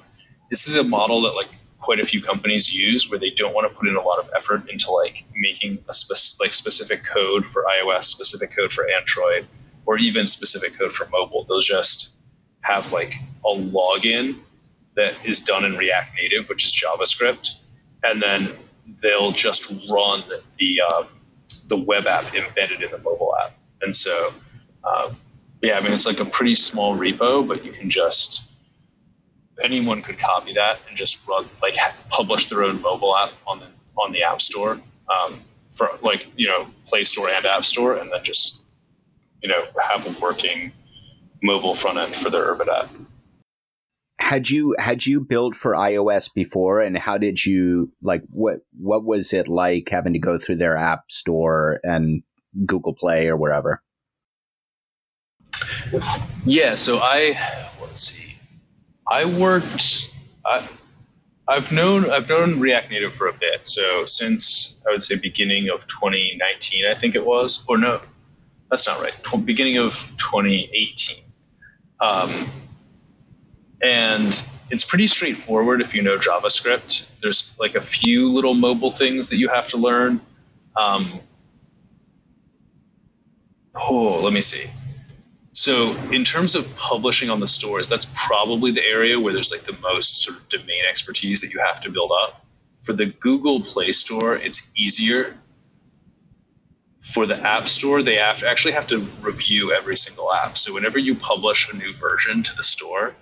[0.49, 3.71] this is a model that like quite a few companies use where they don't want
[3.71, 7.45] to put in a lot of effort into like making a spe- like specific code
[7.45, 9.47] for iOS, specific code for Android,
[9.85, 11.45] or even specific code for mobile.
[11.47, 12.17] They'll just
[12.61, 13.13] have like
[13.45, 14.39] a login
[14.97, 17.55] that is done in React Native, which is JavaScript,
[18.03, 18.51] and then
[19.01, 20.23] they'll just run
[20.57, 21.07] the um,
[21.67, 23.57] the web app embedded in the mobile app.
[23.81, 24.33] And so,
[24.83, 25.17] um,
[25.61, 28.49] yeah, I mean, it's like a pretty small repo, but you can just
[29.63, 31.75] anyone could copy that and just run like
[32.09, 34.79] publish their own mobile app on the on the App Store
[35.09, 38.67] um, for like you know Play Store and App Store, and then just
[39.41, 40.71] you know have a working
[41.41, 42.89] mobile front end for their Urbit app.
[44.19, 49.05] Had you had you built for iOS before, and how did you like what what
[49.05, 52.23] was it like having to go through their App Store and
[52.65, 53.81] Google Play or wherever?
[56.45, 58.35] Yeah, so I let's see.
[59.09, 60.13] I worked.
[60.45, 60.67] I,
[61.47, 63.67] I've known I've known React Native for a bit.
[63.67, 68.01] So since I would say beginning of 2019, I think it was, or no,
[68.69, 69.13] that's not right.
[69.23, 71.23] Tw- beginning of 2018,
[72.01, 72.51] um,
[73.81, 77.07] and it's pretty straightforward if you know JavaScript.
[77.21, 80.21] There's like a few little mobile things that you have to learn.
[80.75, 81.19] Um,
[83.75, 84.69] oh, let me see.
[85.53, 89.63] So, in terms of publishing on the stores, that's probably the area where there's like
[89.63, 92.45] the most sort of domain expertise that you have to build up.
[92.77, 95.35] For the Google Play Store, it's easier.
[97.01, 100.59] For the App Store, they actually have to review every single app.
[100.59, 103.15] So, whenever you publish a new version to the store,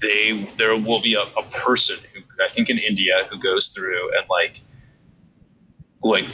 [0.00, 4.16] they there will be a, a person who I think in India who goes through
[4.16, 4.60] and like
[6.02, 6.24] like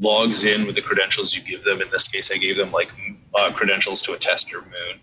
[0.00, 1.80] logs in with the credentials you give them.
[1.80, 2.90] In this case, I gave them like
[3.34, 5.00] uh, credentials to a tester moon.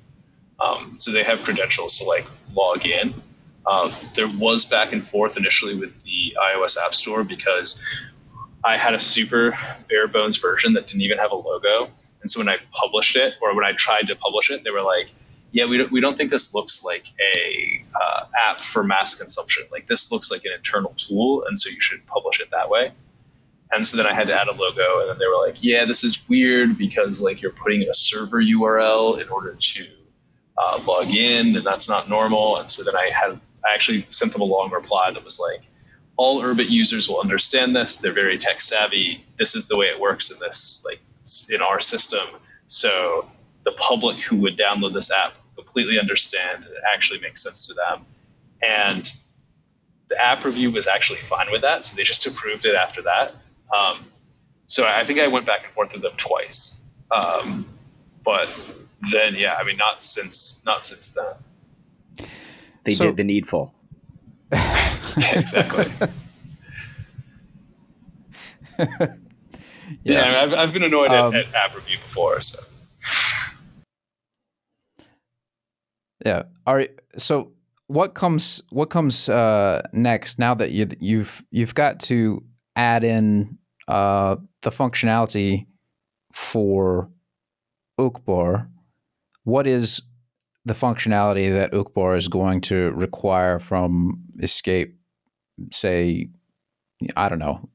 [0.60, 3.14] Um, so they have credentials to like log in.
[3.66, 7.84] Um, there was back and forth initially with the iOS App Store because
[8.64, 9.58] I had a super
[9.90, 11.90] bare bones version that didn't even have a logo.
[12.22, 14.82] And so when I published it, or when I tried to publish it, they were
[14.82, 15.10] like,
[15.52, 19.64] "Yeah, we don't, we don't think this looks like a uh, app for mass consumption.
[19.72, 22.92] Like this looks like an internal tool, and so you should publish it that way.
[23.72, 25.86] And so then I had to add a logo, and then they were like, "Yeah,
[25.86, 29.88] this is weird because like you're putting in a server URL in order to
[30.58, 34.34] uh, log in, and that's not normal." And so then I had I actually sent
[34.34, 35.62] them a long reply that was like,
[36.16, 38.00] "All Urbit users will understand this.
[38.00, 39.24] They're very tech savvy.
[39.38, 41.00] This is the way it works in this like
[41.54, 42.28] in our system.
[42.68, 43.30] So
[43.64, 46.64] the public who would download this app completely understand.
[46.64, 48.06] It actually makes sense to them,
[48.62, 49.12] and."
[50.12, 53.32] The app review was actually fine with that, so they just approved it after that.
[53.78, 54.04] Um,
[54.66, 56.82] so I think I went back and forth with them twice.
[57.12, 57.68] Um,
[58.24, 58.50] but
[59.12, 62.28] then, yeah, I mean, not since not since then.
[62.86, 63.72] They So- did the needful.
[64.52, 65.92] exactly.
[68.80, 69.08] Yeah.
[70.04, 72.42] Yeah, I mean, I've, I've been annoyed Um, at, at app review before.
[72.42, 72.64] So
[76.26, 76.44] Yeah.
[76.66, 77.52] Are so
[77.88, 82.44] what comes what comes uh, next now that you you've you've got to
[82.76, 85.66] add in uh, the functionality
[86.32, 87.10] for
[88.00, 88.68] Uqbar.
[89.44, 90.04] What is
[90.66, 94.96] the functionality that Uqbar is going to require from Escape?
[95.72, 96.30] Say,
[97.18, 97.68] I don't know,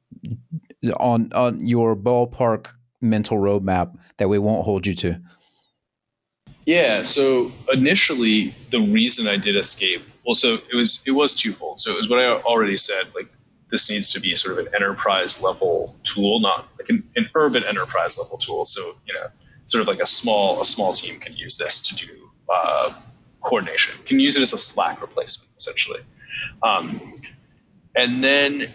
[0.99, 2.69] on on your ballpark
[3.01, 5.21] mental roadmap that we won't hold you to.
[6.67, 11.81] Yeah, so initially the reason I did escape, well, so it was it was twofold.
[11.81, 13.29] So it was what I already said, like
[13.69, 17.67] this needs to be sort of an enterprise level tool, not like an, an Urbit
[17.67, 18.65] enterprise level tool.
[18.65, 19.27] So you know,
[19.65, 22.95] sort of like a small a small team can use this to do uh,
[23.43, 23.95] coordination.
[24.07, 26.01] Can use it as a Slack replacement essentially.
[26.63, 27.15] Um,
[27.95, 28.73] and then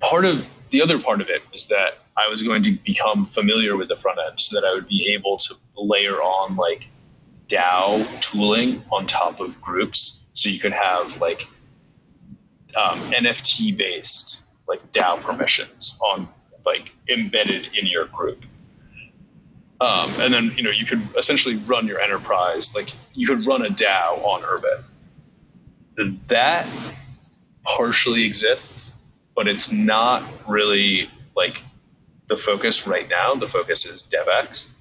[0.00, 3.76] part of the other part of it was that I was going to become familiar
[3.76, 6.88] with the front end so that I would be able to layer on like
[7.48, 10.24] DAO tooling on top of groups.
[10.34, 11.46] So you could have like
[12.76, 16.28] um, NFT based like DAO permissions on
[16.64, 18.44] like embedded in your group.
[19.80, 23.64] Um, and then you know you could essentially run your enterprise like you could run
[23.64, 24.82] a DAO on Urbit.
[26.28, 26.68] That
[27.64, 28.98] partially exists,
[29.34, 31.62] but it's not really like
[32.28, 33.34] the focus right now.
[33.34, 34.76] The focus is DevX.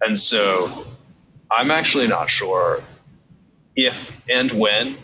[0.00, 0.86] And so
[1.50, 2.82] I'm actually not sure
[3.74, 4.98] if and when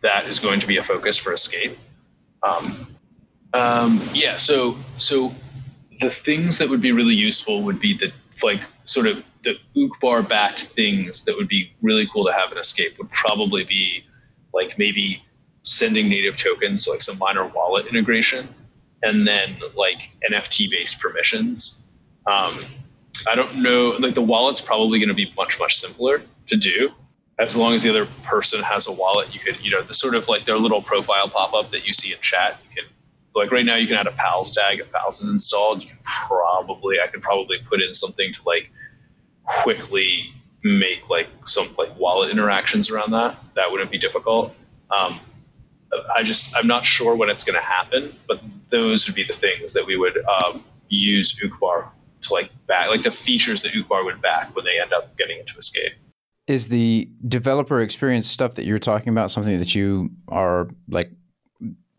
[0.00, 1.76] that is going to be a focus for Escape.
[2.42, 2.96] Um,
[3.52, 5.34] um, yeah, so so
[6.00, 10.26] the things that would be really useful would be the like sort of the Uqbar
[10.26, 14.04] backed things that would be really cool to have in Escape would probably be
[14.52, 15.22] like maybe
[15.62, 18.48] sending native tokens, like some minor wallet integration,
[19.02, 21.86] and then like NFT based permissions.
[22.26, 22.64] Um,
[23.28, 26.90] I don't know, like the wallet's probably going to be much, much simpler to do.
[27.38, 30.14] As long as the other person has a wallet, you could, you know, the sort
[30.14, 32.58] of like their little profile pop up that you see in chat.
[32.68, 32.92] You can,
[33.34, 35.82] like right now, you can add a pals tag if pals is installed.
[35.82, 38.70] You probably, I could probably put in something to like
[39.44, 43.38] quickly make like some like wallet interactions around that.
[43.54, 44.54] That wouldn't be difficult.
[44.90, 45.18] Um,
[46.14, 49.32] I just I'm not sure when it's going to happen, but those would be the
[49.32, 51.88] things that we would um, use Uqbar
[52.22, 55.38] to like back, like the features that Uqbar would back when they end up getting
[55.38, 55.92] into Escape.
[56.46, 61.10] Is the developer experience stuff that you're talking about something that you are like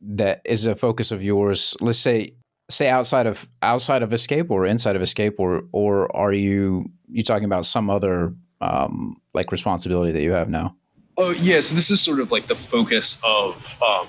[0.01, 1.75] that is a focus of yours?
[1.79, 2.33] Let's say
[2.69, 7.23] say outside of outside of Escape or inside of Escape, or or are you you
[7.23, 10.75] talking about some other um, like responsibility that you have now?
[11.17, 14.07] Oh yeah, so this is sort of like the focus of um,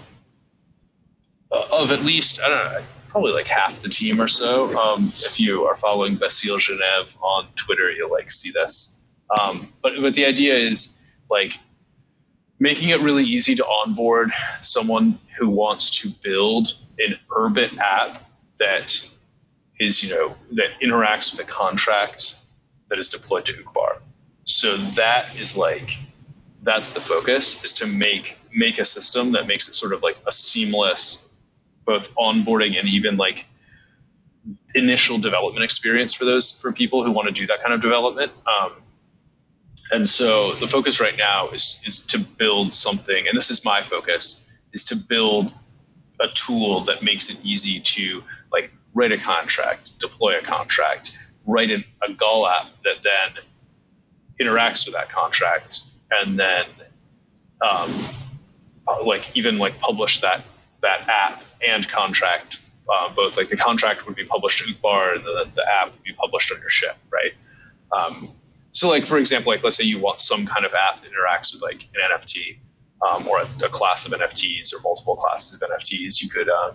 [1.73, 4.77] of at least I don't know, probably like half the team or so.
[4.77, 9.01] Um, if you are following Basile Genève on Twitter, you'll like see this.
[9.39, 10.99] Um, but but the idea is
[11.31, 11.53] like
[12.59, 18.23] making it really easy to onboard someone who wants to build an Urbit app
[18.59, 19.09] that
[19.79, 22.37] is you know that interacts with a contract
[22.89, 24.01] that is deployed to Uqbar.
[24.45, 25.99] So that is like
[26.63, 30.17] that's the focus is to make make a system that makes it sort of like
[30.27, 31.29] a seamless
[31.85, 33.47] both onboarding and even like
[34.75, 38.33] initial development experience for those for people who want to do that kind of development.
[38.47, 38.73] Um,
[39.93, 43.83] and so the focus right now is is to build something and this is my
[43.83, 45.53] focus is to build
[46.21, 51.71] a tool that makes it easy to like write a contract deploy a contract write
[51.71, 53.45] an, a Gall app that then
[54.41, 56.65] interacts with that contract and then
[57.61, 58.05] um,
[59.07, 60.43] like even like publish that
[60.81, 62.61] that app and contract
[62.93, 66.03] uh, both like the contract would be published to Uqbar and the, the app would
[66.03, 67.33] be published on your ship right?
[67.93, 68.31] Um,
[68.71, 71.55] so like for example like let's say you want some kind of app that interacts
[71.55, 72.59] with like an NFT
[73.03, 76.75] um, or a, a, class of NFTs or multiple classes of NFTs, you could um,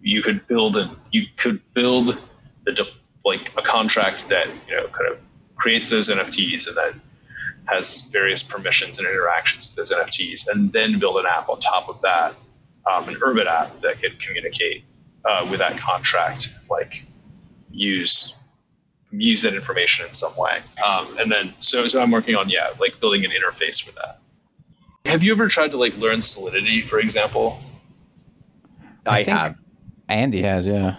[0.00, 2.18] you could build and you could build
[2.64, 2.88] the
[3.24, 5.18] like a contract that you know kind of
[5.54, 7.00] creates those NFTs and then
[7.66, 11.88] has various permissions and interactions with those NFTs, and then build an app on top
[11.88, 12.34] of that,
[12.90, 14.84] um, an Urbit app that could communicate
[15.24, 17.06] uh, with that contract, like
[17.70, 18.36] use
[19.10, 20.60] use that information in some way.
[20.84, 24.20] Um, and then so so I'm working on yeah, like building an interface for that.
[25.04, 27.60] Have you ever tried to like learn Solidity, for example?
[29.04, 29.58] I, I have.
[30.08, 30.96] Andy has, yeah.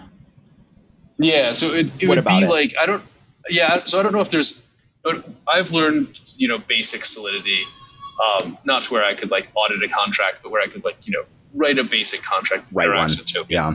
[1.18, 2.50] Yeah, so it, it would be it?
[2.50, 3.02] like I don't
[3.48, 4.64] yeah, so I don't know if there's
[5.46, 7.62] I've learned, you know, basic solidity,
[8.22, 11.06] um, not to where I could like audit a contract, but where I could like,
[11.06, 11.24] you know,
[11.54, 13.08] write a basic contract right one.
[13.08, 13.48] tokens.
[13.48, 13.70] Yeah.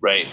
[0.00, 0.26] Right.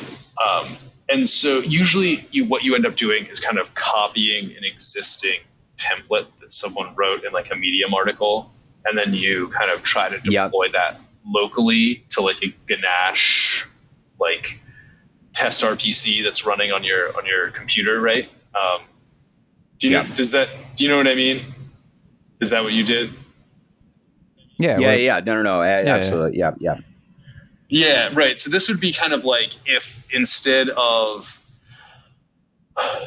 [0.45, 0.77] Um,
[1.09, 5.39] and so usually you, what you end up doing is kind of copying an existing
[5.77, 8.51] template that someone wrote in like a medium article
[8.85, 10.73] and then you kind of try to deploy yep.
[10.73, 13.67] that locally to like a ganache
[14.19, 14.59] like
[15.33, 18.81] test rpc that's running on your on your computer right um,
[19.79, 21.43] do you know, does that do you know what i mean
[22.39, 23.09] is that what you did
[24.61, 26.77] yeah yeah yeah no no no yeah, absolutely yeah yeah.
[27.69, 31.39] Yeah right so this would be kind of like if instead of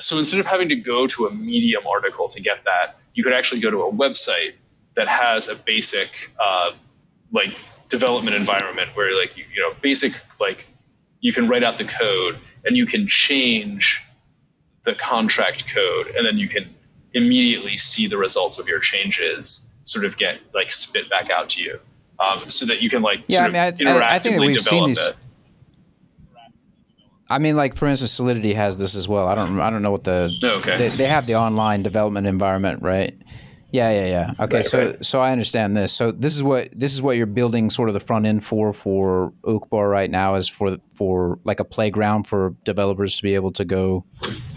[0.00, 3.32] so instead of having to go to a medium article to get that you could
[3.32, 4.54] actually go to a website
[4.94, 6.72] that has a basic uh,
[7.32, 7.54] like
[7.88, 10.66] development environment where like you, you know basic like
[11.20, 14.00] you can write out the code and you can change
[14.84, 16.74] the contract code and then you can
[17.12, 21.62] immediately see the results of your changes sort of get like spit back out to
[21.62, 21.78] you
[22.18, 24.86] um, so that you can like yeah, I mean, I, I, I think we've seen
[24.86, 25.10] these.
[25.10, 25.16] It.
[27.28, 29.26] I mean, like for instance, Solidity has this as well.
[29.26, 30.30] I don't, I don't know what the.
[30.42, 30.76] Okay.
[30.76, 33.14] They, they have the online development environment, right?
[33.70, 34.44] Yeah, yeah, yeah.
[34.44, 35.04] Okay, right, so right.
[35.04, 35.92] so I understand this.
[35.92, 38.72] So this is what this is what you're building sort of the front end for
[38.72, 43.50] for Uqbar right now is for for like a playground for developers to be able
[43.52, 44.04] to go.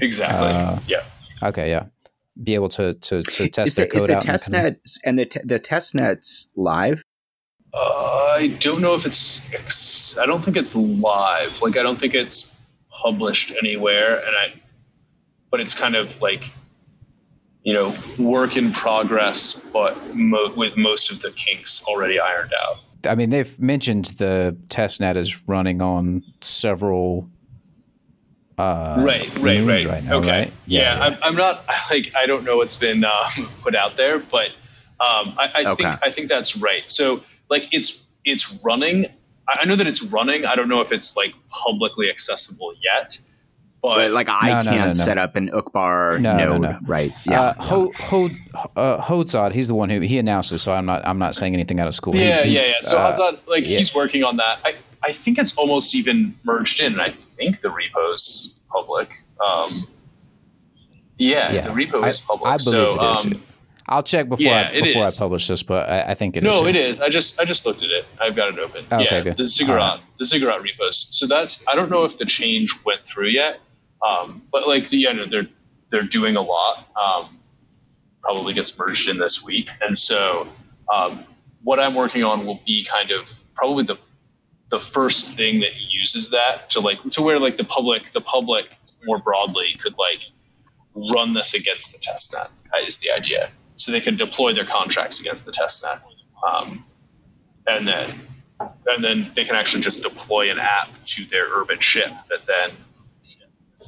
[0.01, 0.49] Exactly.
[0.49, 1.03] Uh, yeah.
[1.41, 1.69] Okay.
[1.69, 1.85] Yeah.
[2.41, 4.21] Be able to to, to test the, their code is the out.
[4.21, 7.03] Test net and the t- the test nets live.
[7.73, 10.17] Uh, I don't know if it's.
[10.17, 11.61] I don't think it's live.
[11.61, 12.53] Like I don't think it's
[12.89, 14.61] published anywhere, and I.
[15.49, 16.51] But it's kind of like
[17.67, 22.77] you know, work in progress, but mo- with most of the kinks already ironed out.
[23.05, 27.29] I mean, they've mentioned the testnet is running on several.
[28.57, 29.85] Uh, right, right, right.
[29.85, 30.29] right now, okay.
[30.29, 30.53] Right?
[30.65, 31.03] Yeah, yeah, yeah.
[31.03, 34.47] I'm, I'm, not like I don't know what's been um, put out there, but
[34.99, 35.75] um, I, I okay.
[35.75, 36.89] think I think that's right.
[36.89, 39.05] So like it's it's running.
[39.47, 40.45] I know that it's running.
[40.45, 43.19] I don't know if it's like publicly accessible yet.
[43.81, 47.11] But, like I no, can't no, no, set up an Uqbar node, right?
[47.25, 47.41] Yeah.
[47.41, 48.25] Uh, Ho, Ho,
[48.75, 51.53] uh, Hozad, he's the one who he announced it, so I'm not I'm not saying
[51.53, 52.15] anything out of school.
[52.15, 52.73] Yeah, he, yeah, yeah.
[52.81, 53.77] So uh, Hozad, like yeah.
[53.77, 54.59] he's working on that.
[54.65, 54.73] I
[55.03, 56.93] I think it's almost even merged in.
[56.93, 59.09] And I think the repo's public.
[59.45, 59.87] Um,
[61.17, 62.47] yeah, yeah, the repo I, is public.
[62.47, 63.25] I believe so, it is.
[63.25, 63.43] Um,
[63.89, 66.53] I'll check before yeah, I before I publish this, but I, I think it no,
[66.53, 66.61] is.
[66.61, 67.01] No, it is.
[67.01, 68.05] I just I just looked at it.
[68.21, 68.85] I've got it open.
[68.91, 69.37] okay, yeah, good.
[69.37, 69.99] the Ziggurat, right.
[70.19, 71.07] the Ziggurat repos.
[71.11, 73.59] So that's I don't know if the change went through yet.
[74.05, 75.47] Um, but like the, you know, they're
[75.89, 76.87] they're doing a lot.
[76.95, 77.39] Um,
[78.21, 80.47] probably gets merged in this week, and so
[80.93, 81.23] um,
[81.63, 83.97] what I'm working on will be kind of probably the
[84.69, 88.65] the first thing that uses that to like to where like the public the public
[89.05, 90.21] more broadly could like
[91.15, 92.49] run this against the testnet
[92.85, 93.49] is the idea.
[93.75, 96.01] So they can deploy their contracts against the testnet,
[96.45, 96.85] um,
[97.67, 98.19] and then
[98.87, 102.71] and then they can actually just deploy an app to their Urbit ship that then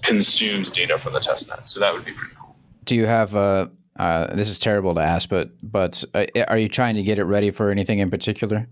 [0.04, 1.66] consumes data from the testnet.
[1.66, 2.56] So that would be pretty cool.
[2.86, 3.72] Do you have a?
[3.98, 7.26] Uh, this is terrible to ask, but but uh, are you trying to get it
[7.26, 8.68] ready for anything in particular?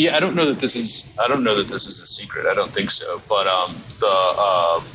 [0.00, 1.14] Yeah, I don't know that this is.
[1.18, 2.46] I don't know that this is a secret.
[2.46, 3.20] I don't think so.
[3.28, 4.86] But um, the um,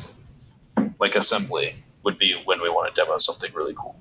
[0.98, 3.96] like assembly would be when we want to demo something really cool.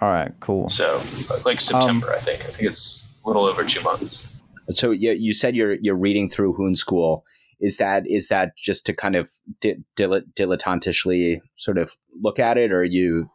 [0.00, 0.68] All right, cool.
[0.68, 1.02] So
[1.44, 2.44] like September, um, I think.
[2.44, 4.34] I think it's a little over two months.
[4.70, 7.24] So yeah, you said you're you're reading through Hoon School
[7.60, 9.28] is that is that just to kind of
[9.60, 13.28] di- dilettantishly sort of look at it or you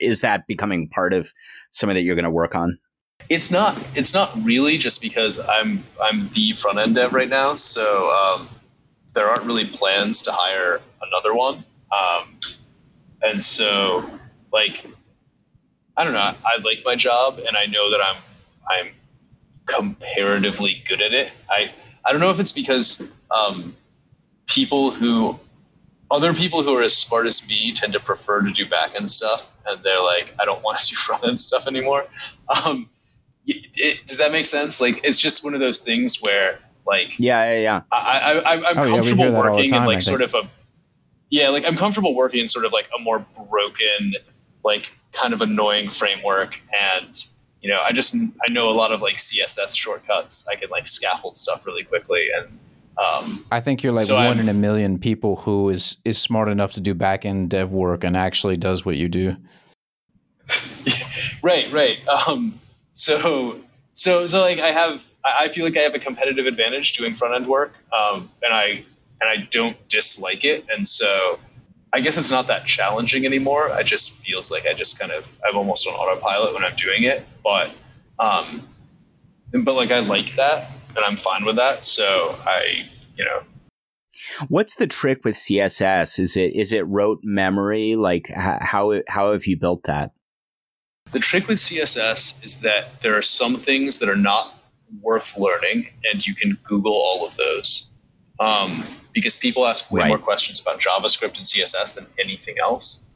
[0.00, 1.32] is that becoming part of
[1.70, 2.78] something that you're going to work on
[3.28, 7.54] it's not it's not really just because i'm i'm the front end dev right now
[7.54, 8.48] so um,
[9.14, 12.38] there aren't really plans to hire another one um,
[13.22, 14.04] and so
[14.52, 14.86] like
[15.96, 18.22] i don't know i like my job and i know that i'm
[18.68, 18.92] i'm
[19.66, 21.70] comparatively good at it i
[22.04, 23.76] I don't know if it's because um,
[24.46, 25.38] people who
[26.10, 29.08] other people who are as smart as me tend to prefer to do back end
[29.10, 32.04] stuff, and they're like, I don't want to do front end stuff anymore.
[32.48, 32.90] Um,
[33.46, 34.80] it, it, does that make sense?
[34.80, 37.80] Like it's just one of those things where like yeah, yeah, yeah.
[37.92, 40.34] I, I, I'm Oh, comfortable hear that all the working time, in like sort of
[40.34, 40.48] a
[41.30, 44.14] yeah, like I'm comfortable working in sort of like a more broken,
[44.64, 47.16] like kind of annoying framework, and
[47.62, 50.46] you know, I just I know a lot of like CSS shortcuts.
[50.48, 52.58] I can like scaffold stuff really quickly, and
[52.98, 56.18] um, I think you're like So one I'm- in a million people who is is
[56.18, 59.36] smart enough to do back end dev work and actually does what you do.
[61.42, 62.06] right, right.
[62.08, 62.58] Um,
[62.92, 63.60] so,
[63.92, 67.34] so, so, like, I have, I feel like I have a competitive advantage doing front
[67.34, 68.84] end work, um, and I,
[69.20, 71.38] and I don't dislike it, and so,
[71.92, 73.68] I guess it's not that challenging anymore.
[73.68, 77.02] It just feels like I just kind of, I'm almost on autopilot when I'm doing
[77.02, 77.70] it, but,
[78.18, 78.66] um,
[79.52, 81.84] but like I like that, and I'm fine with that.
[81.84, 82.84] So I,
[83.16, 83.42] you know,
[84.48, 86.18] What's the trick with CSS?
[86.18, 87.96] Is it is it rote memory?
[87.96, 90.12] Like how how have you built that?
[91.12, 94.52] The trick with CSS is that there are some things that are not
[95.00, 97.90] worth learning, and you can Google all of those.
[98.40, 100.08] Um, because people ask way Right.
[100.08, 103.06] more questions about JavaScript and CSS than anything else.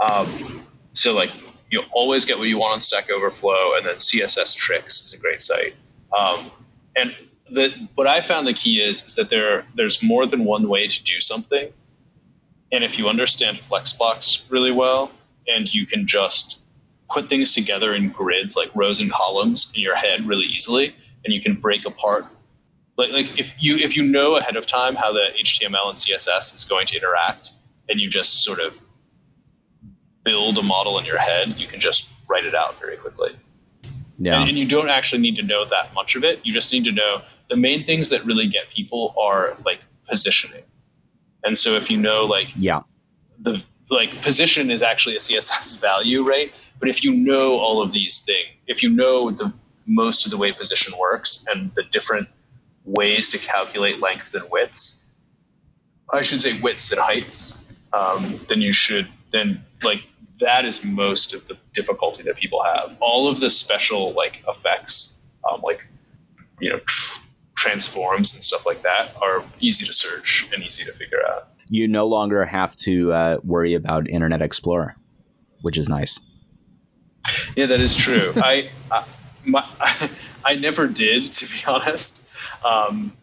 [0.00, 1.30] Um, so, like,
[1.70, 5.18] you always get what you want on Stack Overflow, and then CSS Tricks is a
[5.18, 5.74] great site.
[6.16, 6.50] Um,
[6.96, 7.14] and
[7.46, 10.88] the, what I found the key is is that there there's more than one way
[10.88, 11.72] to do something,
[12.72, 15.10] and if you understand Flexbox really well,
[15.46, 16.63] and you can just
[17.10, 20.94] put things together in grids like rows and columns in your head really easily,
[21.24, 22.26] and you can break apart.
[22.96, 26.54] Like, like if you if you know ahead of time how the HTML and CSS
[26.54, 27.50] is going to interact,
[27.88, 28.80] and you just sort of
[30.24, 33.36] build a model in your head, you can just write it out very quickly.
[34.18, 34.40] Yeah.
[34.40, 36.40] And, and you don't actually need to know that much of it.
[36.44, 40.62] You just need to know the main things that really get people are like positioning.
[41.42, 42.82] And so if you know like yeah.
[43.38, 46.52] the like position is actually a CSS value, right?
[46.78, 49.52] But if you know all of these things, if you know the
[49.86, 52.28] most of the way position works and the different
[52.84, 55.02] ways to calculate lengths and widths,
[56.12, 57.56] I should say widths and heights,
[57.92, 60.02] um, then you should then like
[60.40, 62.96] that is most of the difficulty that people have.
[63.00, 65.86] All of the special like effects, um, like
[66.60, 67.20] you know tr-
[67.64, 71.48] transforms and stuff like that, are easy to search and easy to figure out.
[71.68, 74.96] You no longer have to uh, worry about Internet Explorer,
[75.62, 76.20] which is nice.
[77.56, 78.32] Yeah, that is true.
[78.36, 79.06] I, I,
[79.44, 79.66] my,
[80.44, 82.26] I never did, to be honest.
[82.62, 83.16] Um,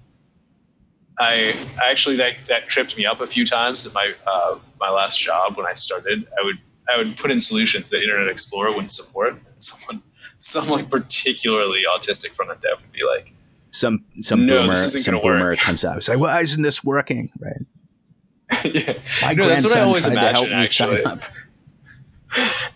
[1.20, 5.20] I actually that that tripped me up a few times at my uh, my last
[5.20, 6.28] job when I started.
[6.40, 6.58] I would
[6.92, 9.34] I would put in solutions that Internet Explorer wouldn't support.
[9.34, 10.02] And someone,
[10.40, 13.34] some like particularly autistic front end dev would be like,
[13.72, 15.38] Some some No, boomer some gonna work.
[15.40, 15.98] boomer comes up.
[15.98, 17.32] It's like, why isn't this working?
[17.40, 18.66] Right.
[18.76, 18.94] yeah.
[19.22, 21.04] My No, that's what I always tried to help imagine, actually.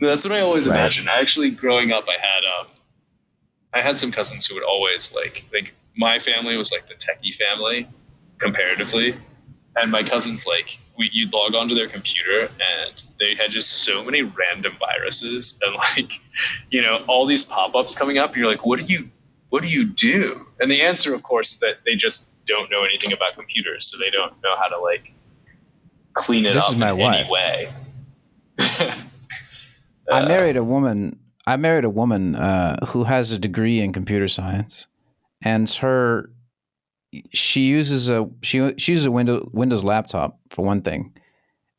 [0.01, 0.75] No, that's what I always Right.
[0.75, 1.07] imagined.
[1.09, 2.67] Actually, growing up, I had um,
[3.73, 7.33] I had some cousins who would always like like my family was like the techie
[7.33, 7.87] family
[8.37, 9.15] comparatively,
[9.77, 14.03] and my cousins like we you'd log onto their computer and they had just so
[14.03, 16.11] many random viruses and like
[16.69, 19.09] you know all these pop-ups coming up and you're like what do you
[19.55, 22.83] what do you do and the answer of course is that they just don't know
[22.83, 25.13] anything about computers so they don't know how to like
[26.13, 27.19] clean it This up is my in wife.
[27.21, 27.73] any way
[30.11, 31.17] I Uh, married a woman.
[31.47, 34.87] I married a woman uh, who has a degree in computer science,
[35.41, 36.29] and her
[37.33, 41.13] she uses a she she uses a Windows Windows laptop for one thing,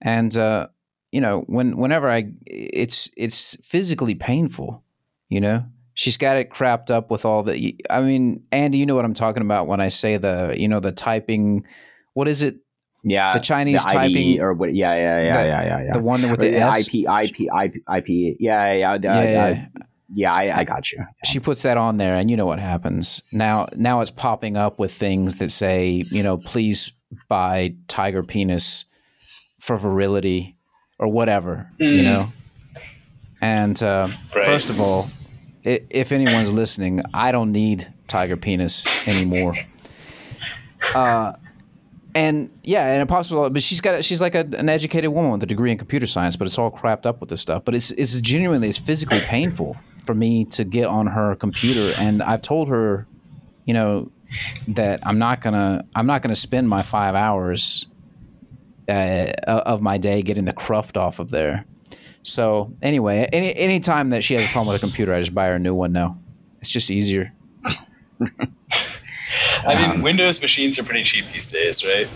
[0.01, 0.67] and uh,
[1.13, 4.83] you know when whenever I it's it's physically painful,
[5.29, 5.65] you know.
[5.97, 7.75] She's got it crapped up with all the.
[7.91, 10.79] I mean, Andy, you know what I'm talking about when I say the, you know,
[10.79, 11.67] the typing.
[12.13, 12.57] What is it?
[13.03, 13.33] Yeah.
[13.33, 14.75] The Chinese the typing, or what?
[14.75, 15.93] Yeah, yeah, yeah, the- yeah, yeah, yeah.
[15.95, 16.87] the one with the Or S.
[16.89, 18.37] IP, IP, IP, IP.
[18.39, 18.99] Yeah, yeah, yeah.
[19.03, 19.67] yeah, yeah, yeah.
[20.15, 21.05] yeah, I, I got you.
[21.25, 24.79] she puts that on there and you know what happens now now it's popping up
[24.79, 26.93] with things that say you know please
[27.29, 28.85] buy tiger penis
[29.61, 30.57] for virility
[31.01, 32.05] or whatever you Mm.
[32.05, 32.33] know
[33.41, 34.47] and uh, Right.
[34.47, 35.26] first of all i-
[35.67, 39.55] if anyone's listening i don't need tiger penis anymore
[40.95, 41.33] uh,
[42.17, 45.47] and yeah, and all, but she's got she's like a, an educated woman with a
[45.47, 47.63] degree in computer science, but it's all crapped up with this stuff.
[47.65, 52.23] But it's it's genuinely it's physically painful for me to get on her computer, and
[52.23, 53.07] I've told her,
[53.67, 54.11] you know,
[54.69, 57.87] that I'm not gonna I'm not gonna spend my five hours
[58.89, 61.67] uh, of my day getting the cruft off of there.
[62.27, 65.33] So anyway, any any time that she has a problem with a computer, I just
[65.33, 66.19] buy her a new one now.
[66.61, 67.33] It's just easier.
[69.65, 72.09] I mean, Um, Windows machines are pretty cheap these days, right?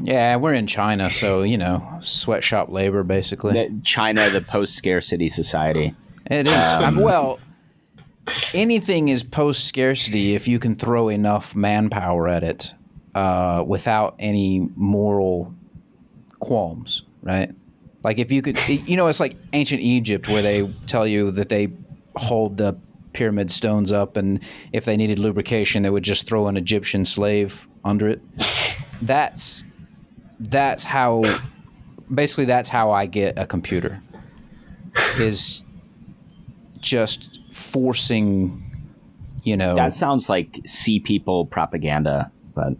[0.00, 3.54] Yeah, we're in China, so you know, sweatshop labor basically.
[3.54, 5.94] The- China, the post scarcity society.
[6.30, 6.54] It is.
[6.74, 7.40] Um, I'm, well,
[8.54, 12.72] anything is post scarcity if you can throw enough manpower at it
[13.16, 15.52] uh, without any moral
[16.38, 17.50] qualms, right?
[18.02, 21.48] Like if you could, you know, it's like ancient Egypt where they tell you that
[21.48, 21.68] they
[22.16, 22.76] hold the
[23.12, 24.40] pyramid stones up, and
[24.72, 28.20] if they needed lubrication, they would just throw an Egyptian slave under it.
[29.02, 29.64] That's
[30.38, 31.22] that's how,
[32.12, 34.00] basically, that's how I get a computer.
[35.18, 35.62] Is
[36.80, 38.58] just forcing,
[39.44, 39.74] you know.
[39.74, 42.74] That sounds like sea people propaganda, but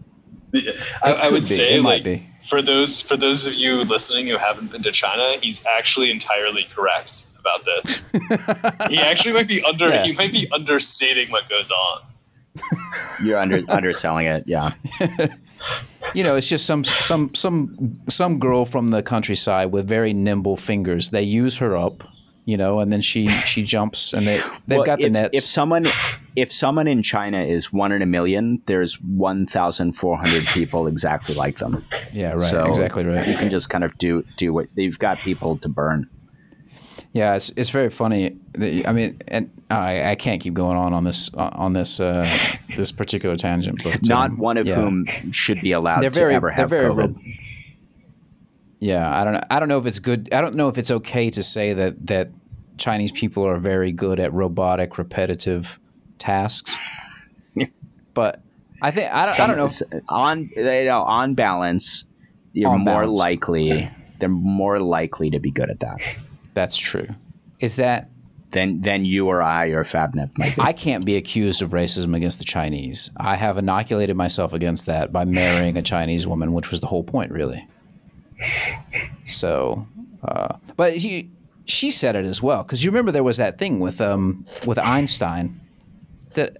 [1.03, 1.47] I, I would be.
[1.47, 2.27] say It might be.
[2.47, 6.65] For those for those of you listening who haven't been to China, he's actually entirely
[6.75, 8.11] correct about this.
[8.89, 10.03] he actually might be under Yeah.
[10.05, 12.01] he might be understating what goes on.
[13.23, 14.43] you're under underselling it.
[14.47, 14.73] Yeah.
[16.13, 20.57] you know, it's just some some some some girl from the countryside with very nimble
[20.57, 21.09] fingers.
[21.11, 22.03] They use her up,
[22.45, 24.37] you know, and then she she jumps, and they
[24.67, 25.37] they've Well, got the if, nets.
[25.37, 25.85] If someone
[26.37, 30.85] if someone in China is one in a million, there's one thousand four hundred people
[30.87, 31.83] exactly like them.
[32.13, 33.27] yeah, right, so- exactly right.
[33.27, 36.07] You can just kind of do do what they've got people to burn.
[37.13, 38.37] Yeah, it's it's very funny.
[38.85, 42.21] I mean, and I, I can't keep going on on this on this uh,
[42.75, 44.75] this particular tangent, but Not um, one of yeah.
[44.75, 47.15] whom should be allowed they're to very ever they're have very COVID.
[47.15, 47.21] ro-
[48.79, 50.91] yeah i don't know i don't know if it's good i don't know if it's
[50.91, 52.29] okay to say that that
[52.77, 55.79] chinese people are very good at robotic repetitive
[56.19, 56.75] tasks.
[58.13, 58.41] But
[58.81, 62.05] i think i don't, I don't know on you know, on balance,
[62.53, 63.17] you're On more balance.
[63.17, 63.89] likely
[64.19, 65.99] they're more likely to be good at that.
[66.55, 67.07] That's true.
[67.59, 68.09] Is that
[68.51, 70.61] then than you or I or might be.
[70.61, 73.11] i can't be accused of racism against the chinese.
[73.17, 77.03] I have inoculated myself against that by marrying a chinese woman which was the whole
[77.03, 77.67] point really.
[79.25, 79.85] So
[80.23, 81.29] uh, but she,
[81.65, 84.79] she said it as well because you remember there was that thing with um with
[84.79, 85.59] einstein
[86.37, 86.57] that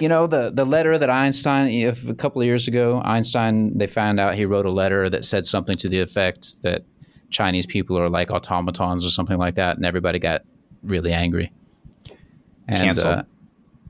[0.00, 3.86] you know the the letter that Einstein if a couple of years ago Einstein they
[3.86, 6.82] found out he wrote a letter that said something to the effect that
[7.30, 10.42] Chinese people are like automatons or something like that and everybody got
[10.82, 11.52] really angry.
[12.68, 13.22] And uh,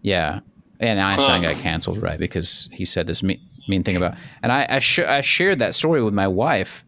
[0.03, 0.41] yeah.
[0.81, 1.53] And Einstein Huh.
[1.55, 5.01] got canceled right because he said this mean, mean thing about and I I, sh-
[5.01, 6.85] I shared that story with my wife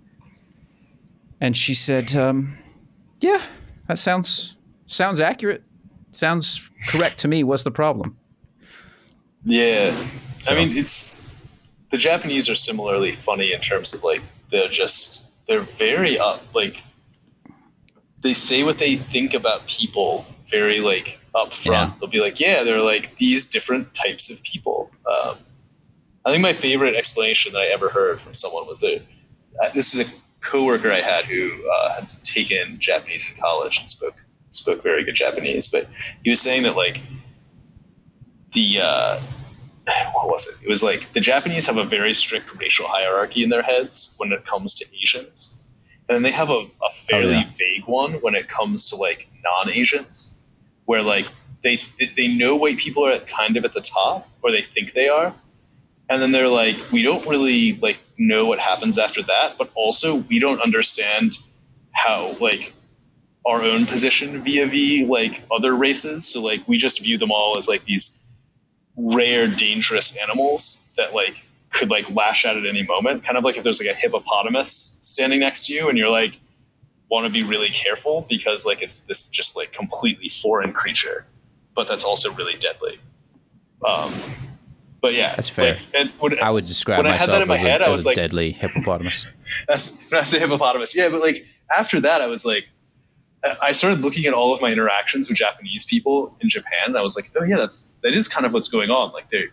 [1.41, 2.57] and she said um,
[3.21, 3.41] yeah
[3.89, 4.57] that sounds
[4.87, 5.63] sounds accurate
[6.13, 8.17] sounds correct to me what's the problem
[9.45, 9.95] Yeah.
[10.43, 11.35] So- I mean it's
[11.91, 16.83] the Japanese are similarly funny in terms of like they're just they're very up like
[18.23, 21.93] they say what they think about people very like up front.
[21.93, 21.97] Yeah.
[21.99, 24.91] They'll be like, yeah, they're like these different types of people.
[25.07, 25.37] Um,
[26.25, 29.01] I think my favorite explanation that I ever heard from someone was that
[29.63, 33.89] uh, this is a coworker I had who uh, had taken Japanese in college and
[33.89, 34.17] spoke
[34.51, 35.89] spoke very good Japanese, but
[36.23, 37.01] he was saying that like
[38.53, 39.21] the uh,
[40.13, 40.67] what was it?
[40.67, 44.33] It was like the Japanese have a very strict racial hierarchy in their heads when
[44.33, 45.63] it comes to Asians,
[46.09, 47.51] and then they have a, a fairly yeah.
[47.57, 50.41] vague one when it comes to like non-Asians,
[50.85, 51.27] where like
[51.63, 51.81] they
[52.17, 55.35] they know white people are kind of at the top, or they think they are,
[56.09, 60.17] and then they're like, we don't really like know what happens after that, but also
[60.17, 61.39] we don't understand
[61.93, 62.73] how like
[63.47, 66.27] our own position vis-a-vis like other races.
[66.27, 68.23] So like we just view them all as like these
[68.97, 71.37] rare, dangerous animals that like
[71.73, 73.25] could like lash out at any moment.
[73.25, 76.39] Kind of like if there's like a hippopotamus standing next to you and you're like
[77.11, 81.25] want to be really careful because like it's this just like completely foreign creature,
[81.75, 82.99] but that's also really deadly.
[83.85, 84.15] Um,
[85.01, 85.81] but yeah, That's fair.
[85.95, 87.87] Like, when, I would describe When I had myself that in my as, head, a,
[87.87, 89.27] I as was a like- deadly hippopotamus.
[89.69, 90.95] that's when I say hippopotamus.
[90.95, 92.69] Yeah, but like after that, I was like,
[93.43, 97.03] I started looking at all of my interactions with Japanese people in Japan, and I
[97.03, 99.13] was like, oh yeah, that's that is kind of what's going on.
[99.13, 99.45] Like they,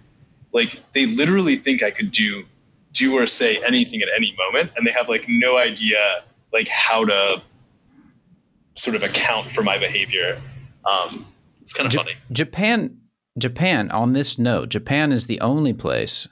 [0.51, 2.43] like they literally think I could do,
[2.91, 5.97] do or say anything at any moment, and they have like no idea
[6.51, 7.41] like how to
[8.75, 10.41] sort of account for my behavior.
[10.85, 11.25] Um,
[11.61, 12.15] it's kind of Ja- funny.
[12.31, 12.97] Japan,
[13.37, 13.89] Japan.
[13.91, 16.27] On this note, Japan is the only place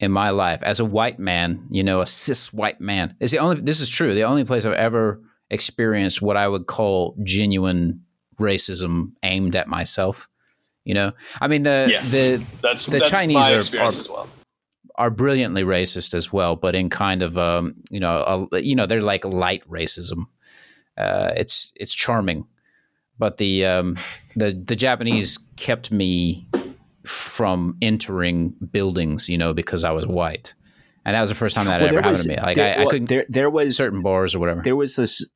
[0.00, 3.14] in my life as a white man, you know, a cis white man.
[3.20, 3.60] Is the only.
[3.60, 4.12] This is true.
[4.12, 5.20] The only place I've ever
[5.50, 8.02] experienced what I would call genuine
[8.38, 10.28] racism aimed at myself.
[10.84, 14.28] You know, I mean the Yes, the that's the that's Chinese are- are- as well.
[14.96, 18.86] are brilliantly racist as well, but in kind of um, you know, a, you know,
[18.86, 20.26] they're like light racism.
[20.96, 22.46] Uh, it's it's charming,
[23.18, 23.96] but the um,
[24.36, 26.42] the the Japanese kept me
[27.04, 30.54] from entering buildings, you know, because I was white,
[31.04, 32.36] and that was the first time that Well, ever there happened to me.
[32.36, 34.62] Like there, I, I well, couldn't There, there was certain bars or whatever.
[34.62, 35.28] there was this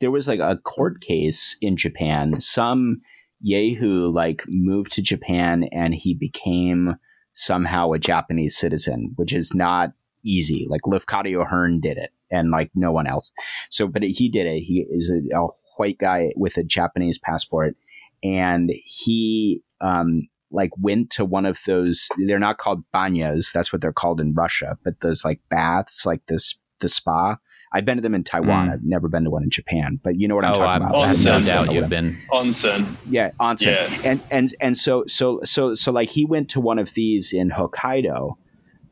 [0.00, 2.40] there was like a court case in Japan.
[2.40, 3.00] Some
[3.46, 6.96] Yehu like moved to Japan and he became
[7.32, 9.92] somehow a Japanese citizen, which is not
[10.24, 10.66] easy.
[10.68, 13.32] Like Lafcadio O'Hearn did it, and like no one else.
[13.70, 14.60] So, but he did it.
[14.60, 17.76] He is a, a white guy with a Japanese passport,
[18.22, 22.08] and he um, like went to one of those.
[22.26, 23.52] They're not called banyas.
[23.52, 24.78] That's what they're called in Russia.
[24.82, 27.36] But those like baths, like this the spa.
[27.72, 28.68] I've been to them in Taiwan.
[28.68, 28.72] Mm.
[28.72, 30.00] I've never been to one in Japan.
[30.02, 30.94] But you know what I'm oh, talking I'm, about.
[31.02, 31.44] I have no Onsen.
[31.46, 32.18] doubt you've been.
[32.30, 32.96] Onsen.
[33.08, 33.66] Yeah, onsen.
[33.66, 34.00] Yeah.
[34.04, 37.50] And and and so so so so like he went to one of these in
[37.50, 38.36] Hokkaido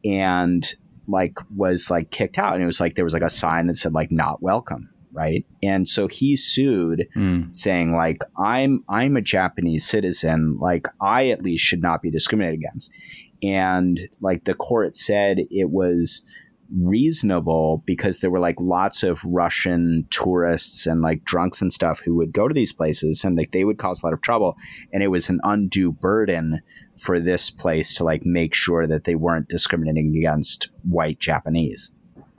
[0.04, 0.74] and
[1.06, 3.76] like was like kicked out and it was like there was like a sign that
[3.76, 5.46] said like not welcome, right?
[5.62, 7.56] And so he sued Mm.
[7.56, 12.60] saying like I'm I'm a Japanese citizen, like I at least should not be discriminated
[12.60, 12.92] against.
[13.42, 16.24] And like the court said it was
[16.72, 22.14] reasonable because there were like lots of Russian tourists and like drunks and stuff who
[22.16, 24.56] would go to these places and like they would cause a lot of trouble
[24.92, 26.62] and it was an undue burden
[26.96, 31.90] for this place to like make sure that they weren't discriminating against white Japanese.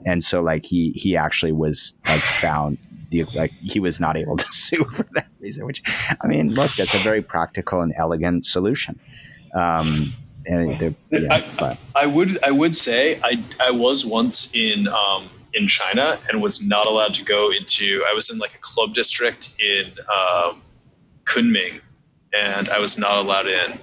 [0.04, 2.78] And so like he he actually was like found
[3.10, 5.82] the like he was not able to sue for that reason which
[6.20, 8.98] I mean look that's a very practical and elegant solution.
[9.54, 10.06] Um
[10.46, 11.28] and yeah,
[11.58, 16.42] I- I would I would say I I was once in um, in China and
[16.42, 20.62] was not allowed to go into I was in like a club district in um,
[21.24, 21.80] Kunming
[22.34, 23.78] and I was not allowed in.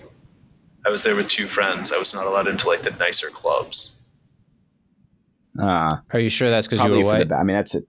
[0.86, 1.92] I was there with two friends.
[1.94, 4.02] I was not allowed into like the nicer clubs.
[5.60, 7.86] uh Are you sure that's because you were for the I mean that's it.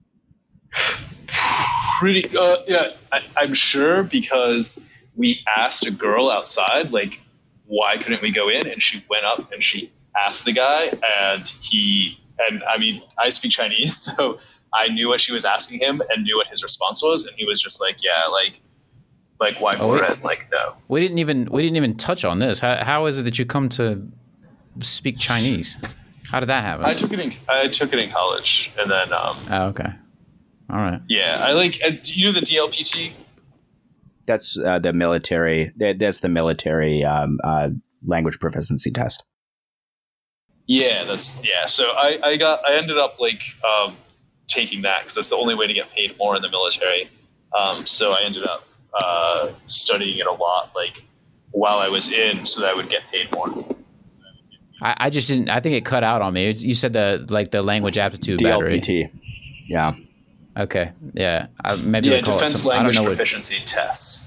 [1.99, 7.19] Pretty uh, yeah, I, I'm sure because we asked a girl outside like
[7.67, 9.91] why couldn't we go in and she went up and she
[10.25, 14.39] asked the guy and he and I mean I speak Chinese so
[14.73, 17.45] I knew what she was asking him and knew what his response was and he
[17.45, 18.61] was just like yeah like
[19.39, 22.59] like why Oh, more like no We didn't even we didn't even touch on this.
[22.59, 24.07] How, how is it that you come to
[24.79, 25.77] speak Chinese?
[26.31, 26.85] How did that happen?
[26.85, 29.89] I took it in I took it in college and then um oh, okay.
[30.69, 31.01] All right.
[31.07, 33.11] yeah I like do you know the DLPT
[34.25, 35.71] That's uh, the military.
[35.77, 37.69] That, that's the military um, uh,
[38.05, 39.23] language proficiency test.
[40.67, 41.67] Yeah, that's yeah.
[41.67, 43.97] So I, I got I ended up like um,
[44.47, 47.09] taking that because that's the only way to get paid more in the military.
[47.57, 51.03] Um, so I ended up uh, studying it a lot, like
[51.51, 53.65] while I was in, so that I would get paid more.
[54.81, 55.49] I, I just didn't.
[55.49, 56.45] I think it cut out on me.
[56.49, 58.73] It's- You said the like the language aptitude battery.
[59.67, 59.93] Yeah.
[60.57, 60.91] Okay.
[61.13, 61.47] Yeah.
[61.63, 63.09] I, maybe Yeah, they call it defense some- I don't language know what.
[63.17, 64.23] proficiency test.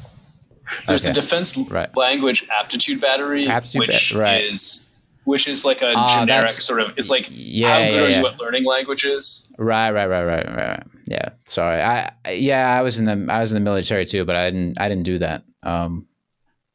[0.86, 1.12] There's Okay.
[1.14, 1.94] the defense Right.
[1.96, 4.44] language aptitude battery, Aptitude which ba- right.
[4.44, 4.84] is
[5.24, 6.94] which is like a Ah, generic sort of.
[6.96, 8.20] It's like Yeah, how yeah, good are yeah.
[8.20, 9.54] you at learning languages?
[9.58, 10.82] Right, right, right, right, right, right.
[11.06, 11.28] Yeah.
[11.44, 11.80] Sorry.
[11.82, 14.50] I I- yeah, I was in the I was in the military too, but I
[14.50, 15.44] didn't I didn't do that.
[15.62, 16.06] Um,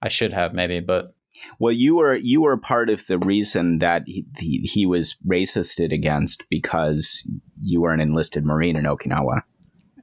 [0.01, 1.12] I should have maybe, but
[1.59, 5.91] Well, you were you were part of the reason that he, he, he was racisted
[5.93, 7.27] against because
[7.61, 9.41] you were an enlisted Marine in Okinawa.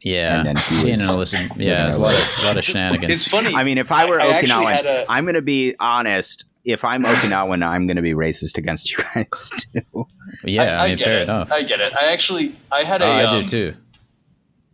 [0.03, 0.39] yeah.
[0.39, 2.67] And then he was an illicit, yeah, there's a lot of, a lot of It's
[2.69, 3.29] shenanigans.
[3.29, 3.55] funny.
[3.55, 6.45] I mean, if I were I Okinawan, had a- I'm going to be honest.
[6.63, 10.07] If I'm Okinawan, I'm going to be racist against you guys too.
[10.45, 11.23] Yeah, I, mean, fair it.
[11.23, 11.51] enough.
[11.51, 11.95] I get it.
[11.95, 13.75] I actually I had a oh, I um, do too.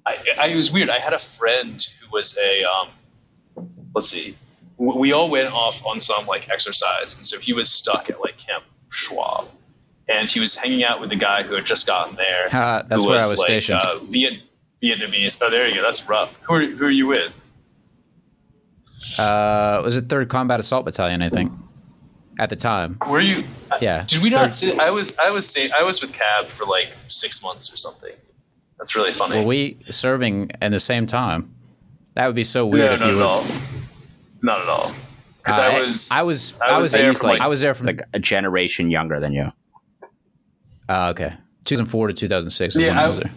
[0.05, 0.91] I, I, it was weird.
[0.91, 2.89] I had a friend who was a, um,
[3.95, 4.37] let's see, w-
[4.79, 8.37] we all went off on some like exercise, and so he was stuck at like
[8.39, 9.49] Camp Schwab,
[10.09, 12.49] and he was hanging out with the guy who had just gotten there.
[12.51, 13.81] Ha, that's where I was like, stationed.
[13.83, 14.41] Uh, Viet,
[14.83, 15.41] Vietnamese.
[15.43, 15.83] Oh, there you go.
[15.83, 16.37] That's rough.
[16.43, 17.33] Who are, who are you with?
[19.19, 21.23] Uh, was it Third Combat Assault Battalion?
[21.23, 21.53] I think
[22.39, 22.99] at the time.
[23.09, 23.45] Were you?
[23.81, 24.05] Yeah.
[24.07, 24.55] Did we not?
[24.57, 25.19] Sit, I was.
[25.19, 25.49] I was.
[25.49, 28.13] Stay, I was with Cab for like six months or something.
[28.79, 29.39] That's really funny.
[29.39, 31.55] Were we serving at the same time?
[32.15, 33.25] That would be so weird no, if not you at were.
[33.25, 33.45] all.
[34.43, 34.93] Not at all.
[35.39, 36.11] Because Uh, I was.
[36.13, 36.61] I was.
[36.61, 37.41] I was there there from like.
[37.41, 37.87] I was there from.
[37.87, 39.53] like a generation younger than you.
[40.89, 41.35] uh, okay.
[41.65, 43.31] 2004 to 2006 Yeah, when I, I- was there.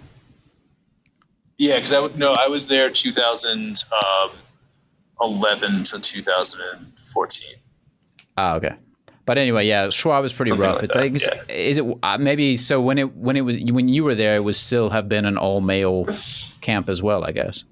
[1.58, 7.56] Yeah, because I w- no, I was there 2011 to 2014.
[8.38, 8.76] Oh, okay.
[9.26, 10.76] But anyway, yeah, Schwab was pretty Something rough.
[10.78, 11.56] like It's that, like, is- yeah.
[11.56, 14.44] is it uh, maybe so when it when it was when you were there, it
[14.44, 16.08] would still have been an all male
[16.62, 17.64] camp as well, I guess.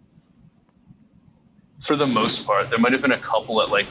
[1.80, 3.88] For the most part, there might have been a couple at like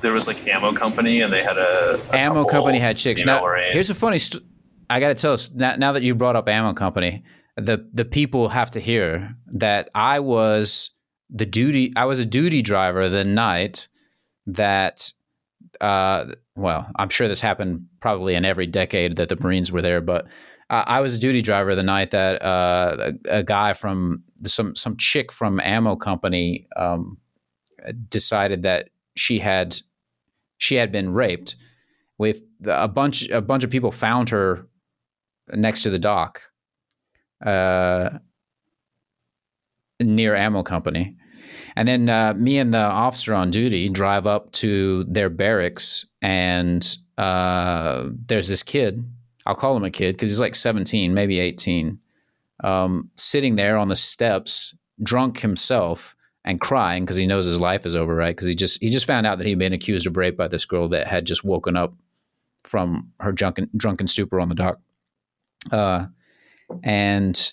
[0.00, 3.24] there was like ammo company, and they had a, a ammo company had chicks.
[3.24, 4.18] Now, here's a funny.
[4.18, 4.42] St-
[4.90, 7.24] I got to tell us now, now that you brought up ammo company,
[7.56, 10.90] the the people have to hear that I was
[11.30, 11.92] the duty.
[11.96, 13.88] I was a duty driver the night
[14.46, 15.12] that.
[15.80, 20.00] Uh, well, I'm sure this happened probably in every decade that the Marines were there,
[20.00, 20.26] but
[20.68, 24.76] I, I was a duty driver the night that uh, a, a guy from some
[24.76, 27.18] some chick from ammo company um,
[28.08, 29.76] decided that she had
[30.58, 31.56] she had been raped.
[32.18, 34.68] With a bunch a bunch of people found her
[35.52, 36.42] next to the dock,
[37.44, 38.10] uh,
[39.98, 41.16] near ammo company,
[41.74, 46.96] and then uh, me and the officer on duty drive up to their barracks, and
[47.18, 49.04] uh, there's this kid.
[49.46, 51.98] I'll call him a kid because he's like 17, maybe 18,
[52.62, 57.86] um, sitting there on the steps, drunk himself and crying because he knows his life
[57.86, 58.34] is over, right?
[58.34, 60.64] Because he just he just found out that he'd been accused of rape by this
[60.64, 61.94] girl that had just woken up
[62.62, 64.80] from her drunken drunken stupor on the dock.
[65.70, 66.06] Uh,
[66.82, 67.52] and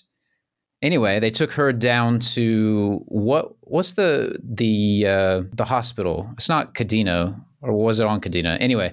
[0.82, 6.28] anyway, they took her down to what what's the the uh, the hospital?
[6.34, 8.56] It's not Kadena, or was it on Kadena?
[8.60, 8.92] Anyway,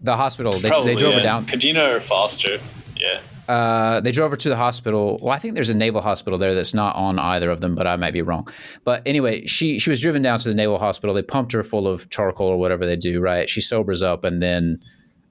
[0.00, 0.52] the hospital.
[0.52, 1.18] They, Probably, they drove yeah.
[1.18, 1.46] her down.
[1.46, 2.58] Kadena or Foster.
[2.96, 3.20] Yeah.
[3.48, 5.18] Uh, they drove her to the hospital.
[5.20, 7.86] Well, I think there's a naval hospital there that's not on either of them, but
[7.86, 8.48] I might be wrong.
[8.84, 11.14] But anyway, she she was driven down to the naval hospital.
[11.14, 13.20] They pumped her full of charcoal or whatever they do.
[13.20, 13.50] Right?
[13.50, 14.80] She sobers up and then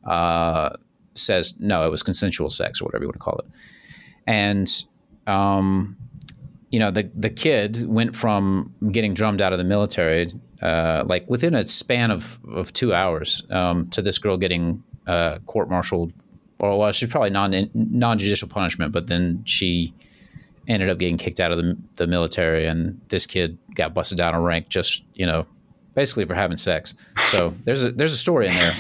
[0.06, 0.76] uh,
[1.14, 3.46] says, "No, it was consensual sex or whatever you want to call it."
[4.28, 4.70] And
[5.26, 5.96] um,
[6.70, 10.28] you know, the the kid went from getting drummed out of the military,
[10.62, 15.40] uh, like within a span of of two hours, um, to this girl getting uh,
[15.46, 16.12] court martialed
[16.62, 19.94] or well, she's probably non non judicial punishment, but then she
[20.68, 24.34] ended up getting kicked out of the, the military, and this kid got busted down
[24.36, 25.46] a rank just you know,
[25.96, 26.94] basically for having sex.
[27.16, 28.74] So there's a there's a story in there,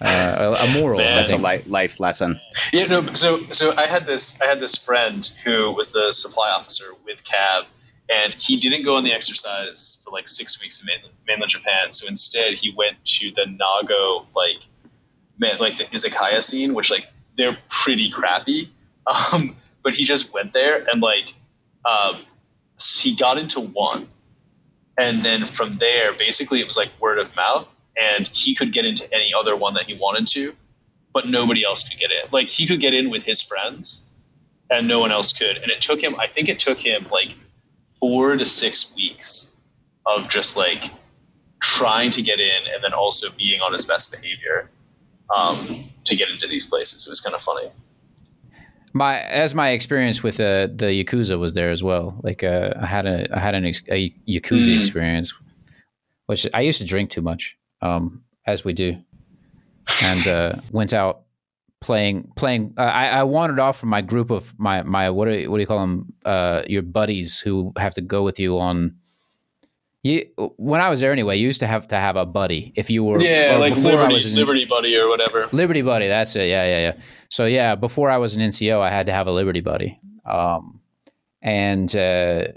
[0.00, 0.98] uh, a, a moral.
[0.98, 1.16] Man.
[1.16, 2.40] That's a li- life lesson.
[2.72, 3.14] Yeah, no.
[3.14, 4.40] So, so I had this.
[4.40, 7.66] I had this friend who was the supply officer with Cav,
[8.08, 11.92] and he didn't go on the exercise for like six weeks in mainland, mainland Japan.
[11.92, 14.58] So instead, he went to the Nago, like,
[15.38, 17.06] man, like the izakaya scene, which like
[17.36, 18.70] they're pretty crappy.
[19.06, 21.34] Um, but he just went there and like,
[21.84, 22.22] um,
[23.02, 24.08] he got into one,
[24.96, 28.86] and then from there, basically, it was like word of mouth, and he could get
[28.86, 30.56] into any other one that he wanted to
[31.14, 32.28] but nobody else could get in.
[32.30, 34.10] Like he could get in with his friends,
[34.68, 35.56] and no one else could.
[35.56, 36.16] And it took him.
[36.18, 37.32] I think it took him like
[38.00, 39.52] four to six weeks
[40.04, 40.90] of just like
[41.62, 44.68] trying to get in, and then also being on his best behavior
[45.34, 47.06] um, to get into these places.
[47.06, 47.70] It was kind of funny.
[48.92, 52.20] My as my experience with uh, the yakuza was there as well.
[52.22, 54.78] Like uh, I had a I had an ex- a yakuza Mm.
[54.78, 55.34] experience,
[56.26, 58.96] which I used to drink too much, um, as we do,
[60.04, 61.22] and uh, went out
[61.80, 62.74] playing playing.
[62.78, 65.56] Uh, I, I wandered off from my group of my my what do you, what
[65.56, 66.12] do you call them?
[66.24, 68.94] Uh, your buddies who have to go with you on.
[70.04, 70.26] You,
[70.58, 73.02] when I was there anyway, you used to have to have a buddy if you
[73.02, 75.48] were Yeah, like Liberty, was in- Liberty Buddy or whatever.
[75.50, 76.50] Liberty Buddy, that's it.
[76.50, 77.02] Yeah, yeah, yeah.
[77.30, 79.98] So yeah, before I was an NCO, I had to have a Liberty Buddy.
[80.26, 80.78] Um,
[81.40, 82.48] and uh,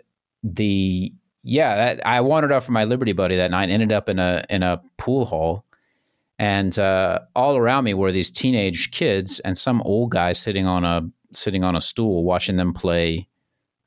[0.43, 3.69] the yeah, that I wandered off from my Liberty Buddy that night.
[3.69, 5.63] Ended up in a in a pool hall,
[6.37, 10.83] and uh, all around me were these teenage kids and some old guy sitting on
[10.83, 13.25] a sitting on a stool watching them play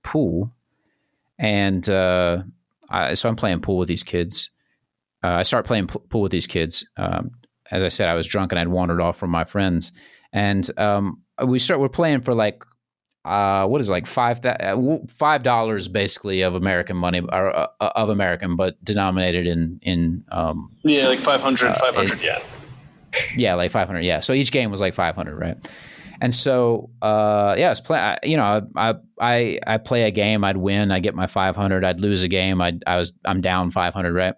[0.02, 0.50] pool.
[1.38, 2.42] And uh,
[2.90, 4.50] I, so I'm playing pool with these kids.
[5.22, 6.86] Uh, I start playing pool with these kids.
[6.96, 7.30] Um,
[7.70, 9.92] as I said, I was drunk and I'd wandered off from my friends,
[10.32, 11.78] and um, we start.
[11.80, 12.64] We're playing for like,
[13.24, 14.76] uh, what is it, like five uh,
[15.08, 20.72] five dollars basically of American money or uh, of American, but denominated in in um,
[20.82, 22.40] Yeah, like 500, Uh, 500 yen.
[23.36, 24.00] yeah, like 500.
[24.04, 24.20] Yeah.
[24.20, 25.56] So each game was like 500, right?
[26.20, 27.98] And so, uh, yeah, it's play.
[27.98, 31.84] I- You know, I, I I play a game, I'd win, I get my 500.
[31.84, 34.34] I'd lose a game, I I was I'm down 500, right?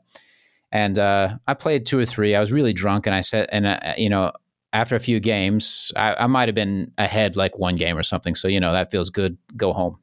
[0.70, 2.34] And uh, I played two or three.
[2.34, 4.32] I was really drunk, and I said, and uh, you know,
[4.72, 8.34] after a few games, I, I might have been ahead like one game or something.
[8.34, 9.36] So you know, that feels good.
[9.56, 9.98] Go home.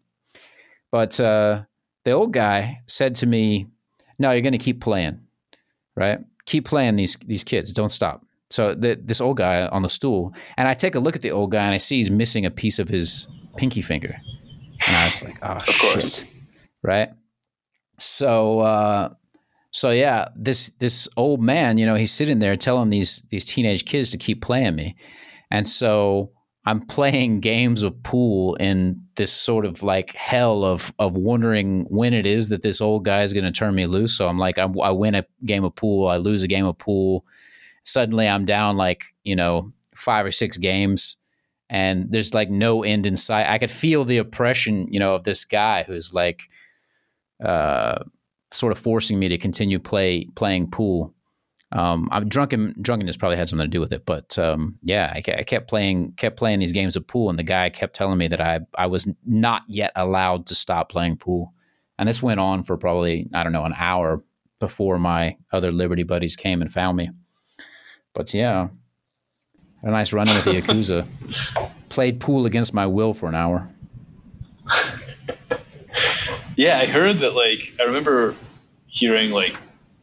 [0.91, 1.63] But uh,
[2.03, 3.67] the old guy said to me,
[4.19, 5.21] "No, you're going to keep playing,
[5.95, 6.19] right?
[6.45, 7.73] Keep playing these these kids.
[7.73, 11.15] Don't stop." So the, this old guy on the stool, and I take a look
[11.15, 13.27] at the old guy, and I see he's missing a piece of his
[13.57, 14.13] pinky finger,
[14.87, 16.25] and I was like, "Oh Of course.
[16.25, 16.33] shit!"
[16.81, 17.09] Right?
[17.99, 19.13] So, uh,
[19.71, 23.85] so yeah, this this old man, you know, he's sitting there telling these these teenage
[23.85, 24.95] kids to keep playing me,
[25.51, 26.31] and so
[26.65, 32.13] I'm playing games of pool in this sort of like hell of of wondering when
[32.13, 34.17] it is that this old guy is going to turn me loose.
[34.17, 36.77] So I'm like, I, I win a game of pool, I lose a game of
[36.77, 37.25] pool.
[37.83, 41.17] Suddenly, I'm down like you know five or six games,
[41.69, 43.47] and there's like no end in sight.
[43.47, 46.43] I could feel the oppression, you know, of this guy who's like,
[47.43, 48.03] uh,
[48.51, 51.13] sort of forcing me to continue play playing pool.
[51.71, 52.73] Um, I'm drunken.
[52.81, 56.13] Drunkenness probably had something to do with it, but um, yeah, I, I kept playing,
[56.13, 58.87] kept playing these games of pool, and the guy kept telling me that I I
[58.87, 61.53] was not yet allowed to stop playing pool,
[61.99, 64.23] and this went on for probably I don't know an hour
[64.59, 67.09] before my other Liberty buddies came and found me.
[68.19, 68.67] But yeah,
[69.81, 71.07] had a nice run in with the Yakuza.
[71.87, 73.71] Played pool against my will for an hour.
[76.57, 77.35] Yeah, I heard that.
[77.35, 78.35] Like, I remember
[78.87, 79.55] hearing like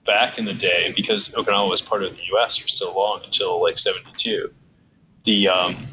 [0.07, 2.57] back in the day because Okinawa was part of the U.S.
[2.57, 4.51] for so long until like '72.
[5.25, 5.87] The um,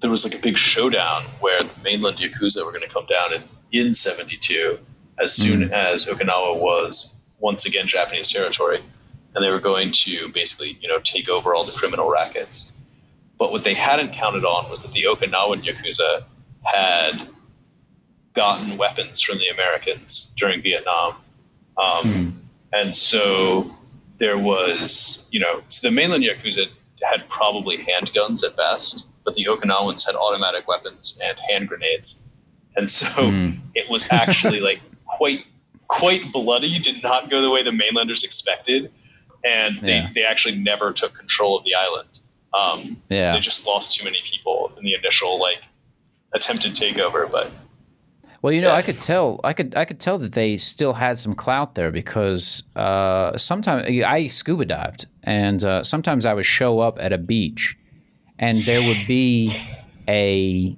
[0.00, 3.34] there was like a big showdown where the mainland yakuza were going to come down
[3.34, 4.80] in in '72
[5.16, 8.80] as soon as Okinawa was once again Japanese territory,
[9.34, 12.76] and they were going to basically you know take over all the criminal rackets.
[13.38, 16.24] But what they hadn't counted on was that the Okinawan yakuza
[16.62, 17.20] had
[18.34, 21.16] gotten weapons from the Americans during Vietnam.
[21.76, 22.38] Um,
[22.72, 23.70] And so
[24.18, 26.68] there was, you know, so the mainland Yakuza
[27.02, 32.28] had probably handguns at best, but the Okinawans had automatic weapons and hand grenades.
[32.74, 33.08] And so
[33.74, 35.44] it was actually like quite
[35.86, 38.90] quite bloody, did not go the way the mainlanders expected.
[39.44, 40.08] And they, Yeah.
[40.14, 42.08] they actually never took control of the island.
[42.54, 43.32] Um, Yeah.
[43.34, 45.58] They just lost too many people in the initial like
[46.34, 47.50] attempted takeover, but
[48.42, 48.74] Well, you know, Yeah.
[48.74, 51.90] I could tell, I could, I could tell that they still had some clout there
[51.92, 57.18] because uh, sometimes I scuba dived, and uh, sometimes I would show up at a
[57.18, 57.76] beach,
[58.40, 59.52] and there would be
[60.08, 60.76] a,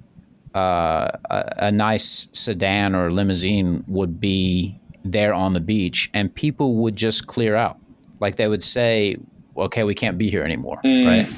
[0.53, 6.75] uh, a a nice sedan or limousine would be there on the beach, and people
[6.75, 7.77] would just clear out.
[8.19, 9.17] Like they would say,
[9.57, 11.07] "Okay, we can't be here anymore," mm.
[11.07, 11.29] right?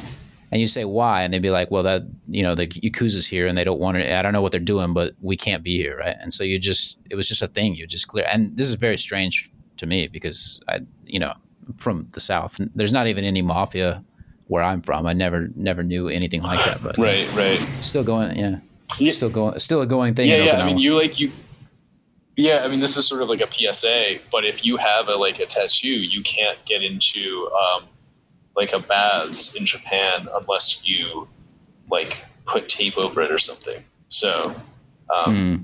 [0.49, 3.47] And you say why, and they'd be like, "Well, that you know the yakuza's here,
[3.47, 4.11] and they don't want it.
[4.11, 6.57] I don't know what they're doing, but we can't be here, right?" And so you
[6.59, 7.75] just it was just a thing.
[7.75, 8.25] You just clear.
[8.31, 11.33] And this is very strange to me because I, you know,
[11.77, 14.03] from the south, there's not even any mafia
[14.47, 15.05] where I'm from.
[15.05, 16.81] I never never knew anything like that.
[16.81, 17.59] But right, right.
[17.83, 18.59] still going, yeah,
[18.99, 19.11] Yeah.
[19.11, 20.29] still going, still a going thing.
[20.29, 20.61] yeah, in yeah.
[20.61, 21.31] I mean, you like you.
[22.37, 24.19] Yeah, I mean, this is sort of like a PSA.
[24.31, 27.87] But if you have a like a tattoo, you can't get into um,
[28.55, 31.27] like a baths in Japan unless you
[31.89, 33.83] like put tape over it or something.
[34.07, 34.55] So,
[35.13, 35.55] um, Hmm.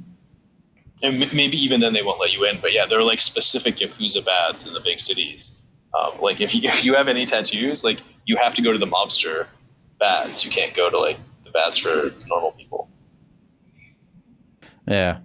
[1.03, 2.59] and m- maybe even then they won't let you in.
[2.59, 5.61] But yeah, there are like specific yakuza baths in the big cities.
[5.93, 8.79] Um, like if you, if you have any tattoos, like you have to go to
[8.79, 9.45] the mobster
[9.99, 10.43] baths.
[10.43, 12.89] You can't go to like the baths for normal people.
[14.87, 15.19] Yeah.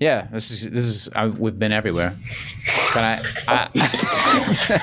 [0.00, 2.16] Yeah, this is this is I, we've been everywhere.
[2.92, 3.22] Can I?
[3.46, 4.80] I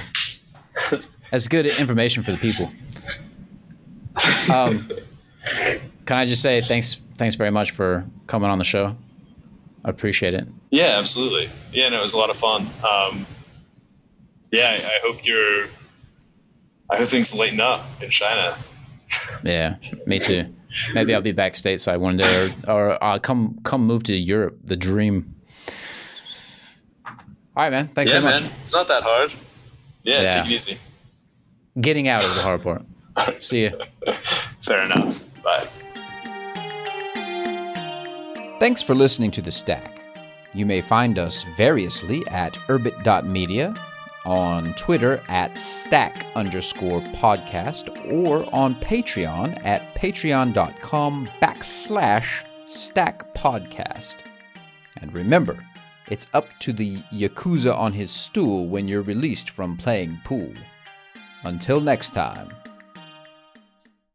[1.31, 2.71] that's good information for the people.
[4.53, 4.87] Um,
[6.05, 8.95] can I just say thanks thanks very much for coming on the show.
[9.83, 10.47] I appreciate it.
[10.69, 11.49] Yeah, absolutely.
[11.73, 12.69] Yeah, no, it was a lot of fun.
[12.87, 13.25] Um,
[14.51, 15.65] yeah, I, I hope you're.
[16.89, 18.55] I hope things lighten up in China.
[19.43, 20.45] Yeah, me too.
[20.93, 24.57] Maybe I'll be back stateside one day, or, or I'll come come move to Europe.
[24.63, 25.35] The dream.
[27.05, 27.87] All right, man.
[27.87, 28.41] Thanks yeah, very much.
[28.43, 29.31] man, it's not that hard.
[30.03, 30.31] Yeah, Yeah.
[30.43, 30.77] take it easy.
[31.81, 32.83] Getting out is the hard part.
[33.43, 33.71] See you.
[34.61, 35.23] Fair enough.
[35.43, 35.67] Bye.
[38.59, 39.99] Thanks for listening to The Stack.
[40.53, 43.75] You may find us variously at urbit.media,
[44.27, 54.23] on Twitter at stack underscore podcast, or on Patreon at patreon.com backslash stack podcast.
[54.97, 55.57] And remember,
[56.09, 60.51] it's up to the Yakuza on his stool when you're released from playing pool.
[61.43, 62.49] Until next time.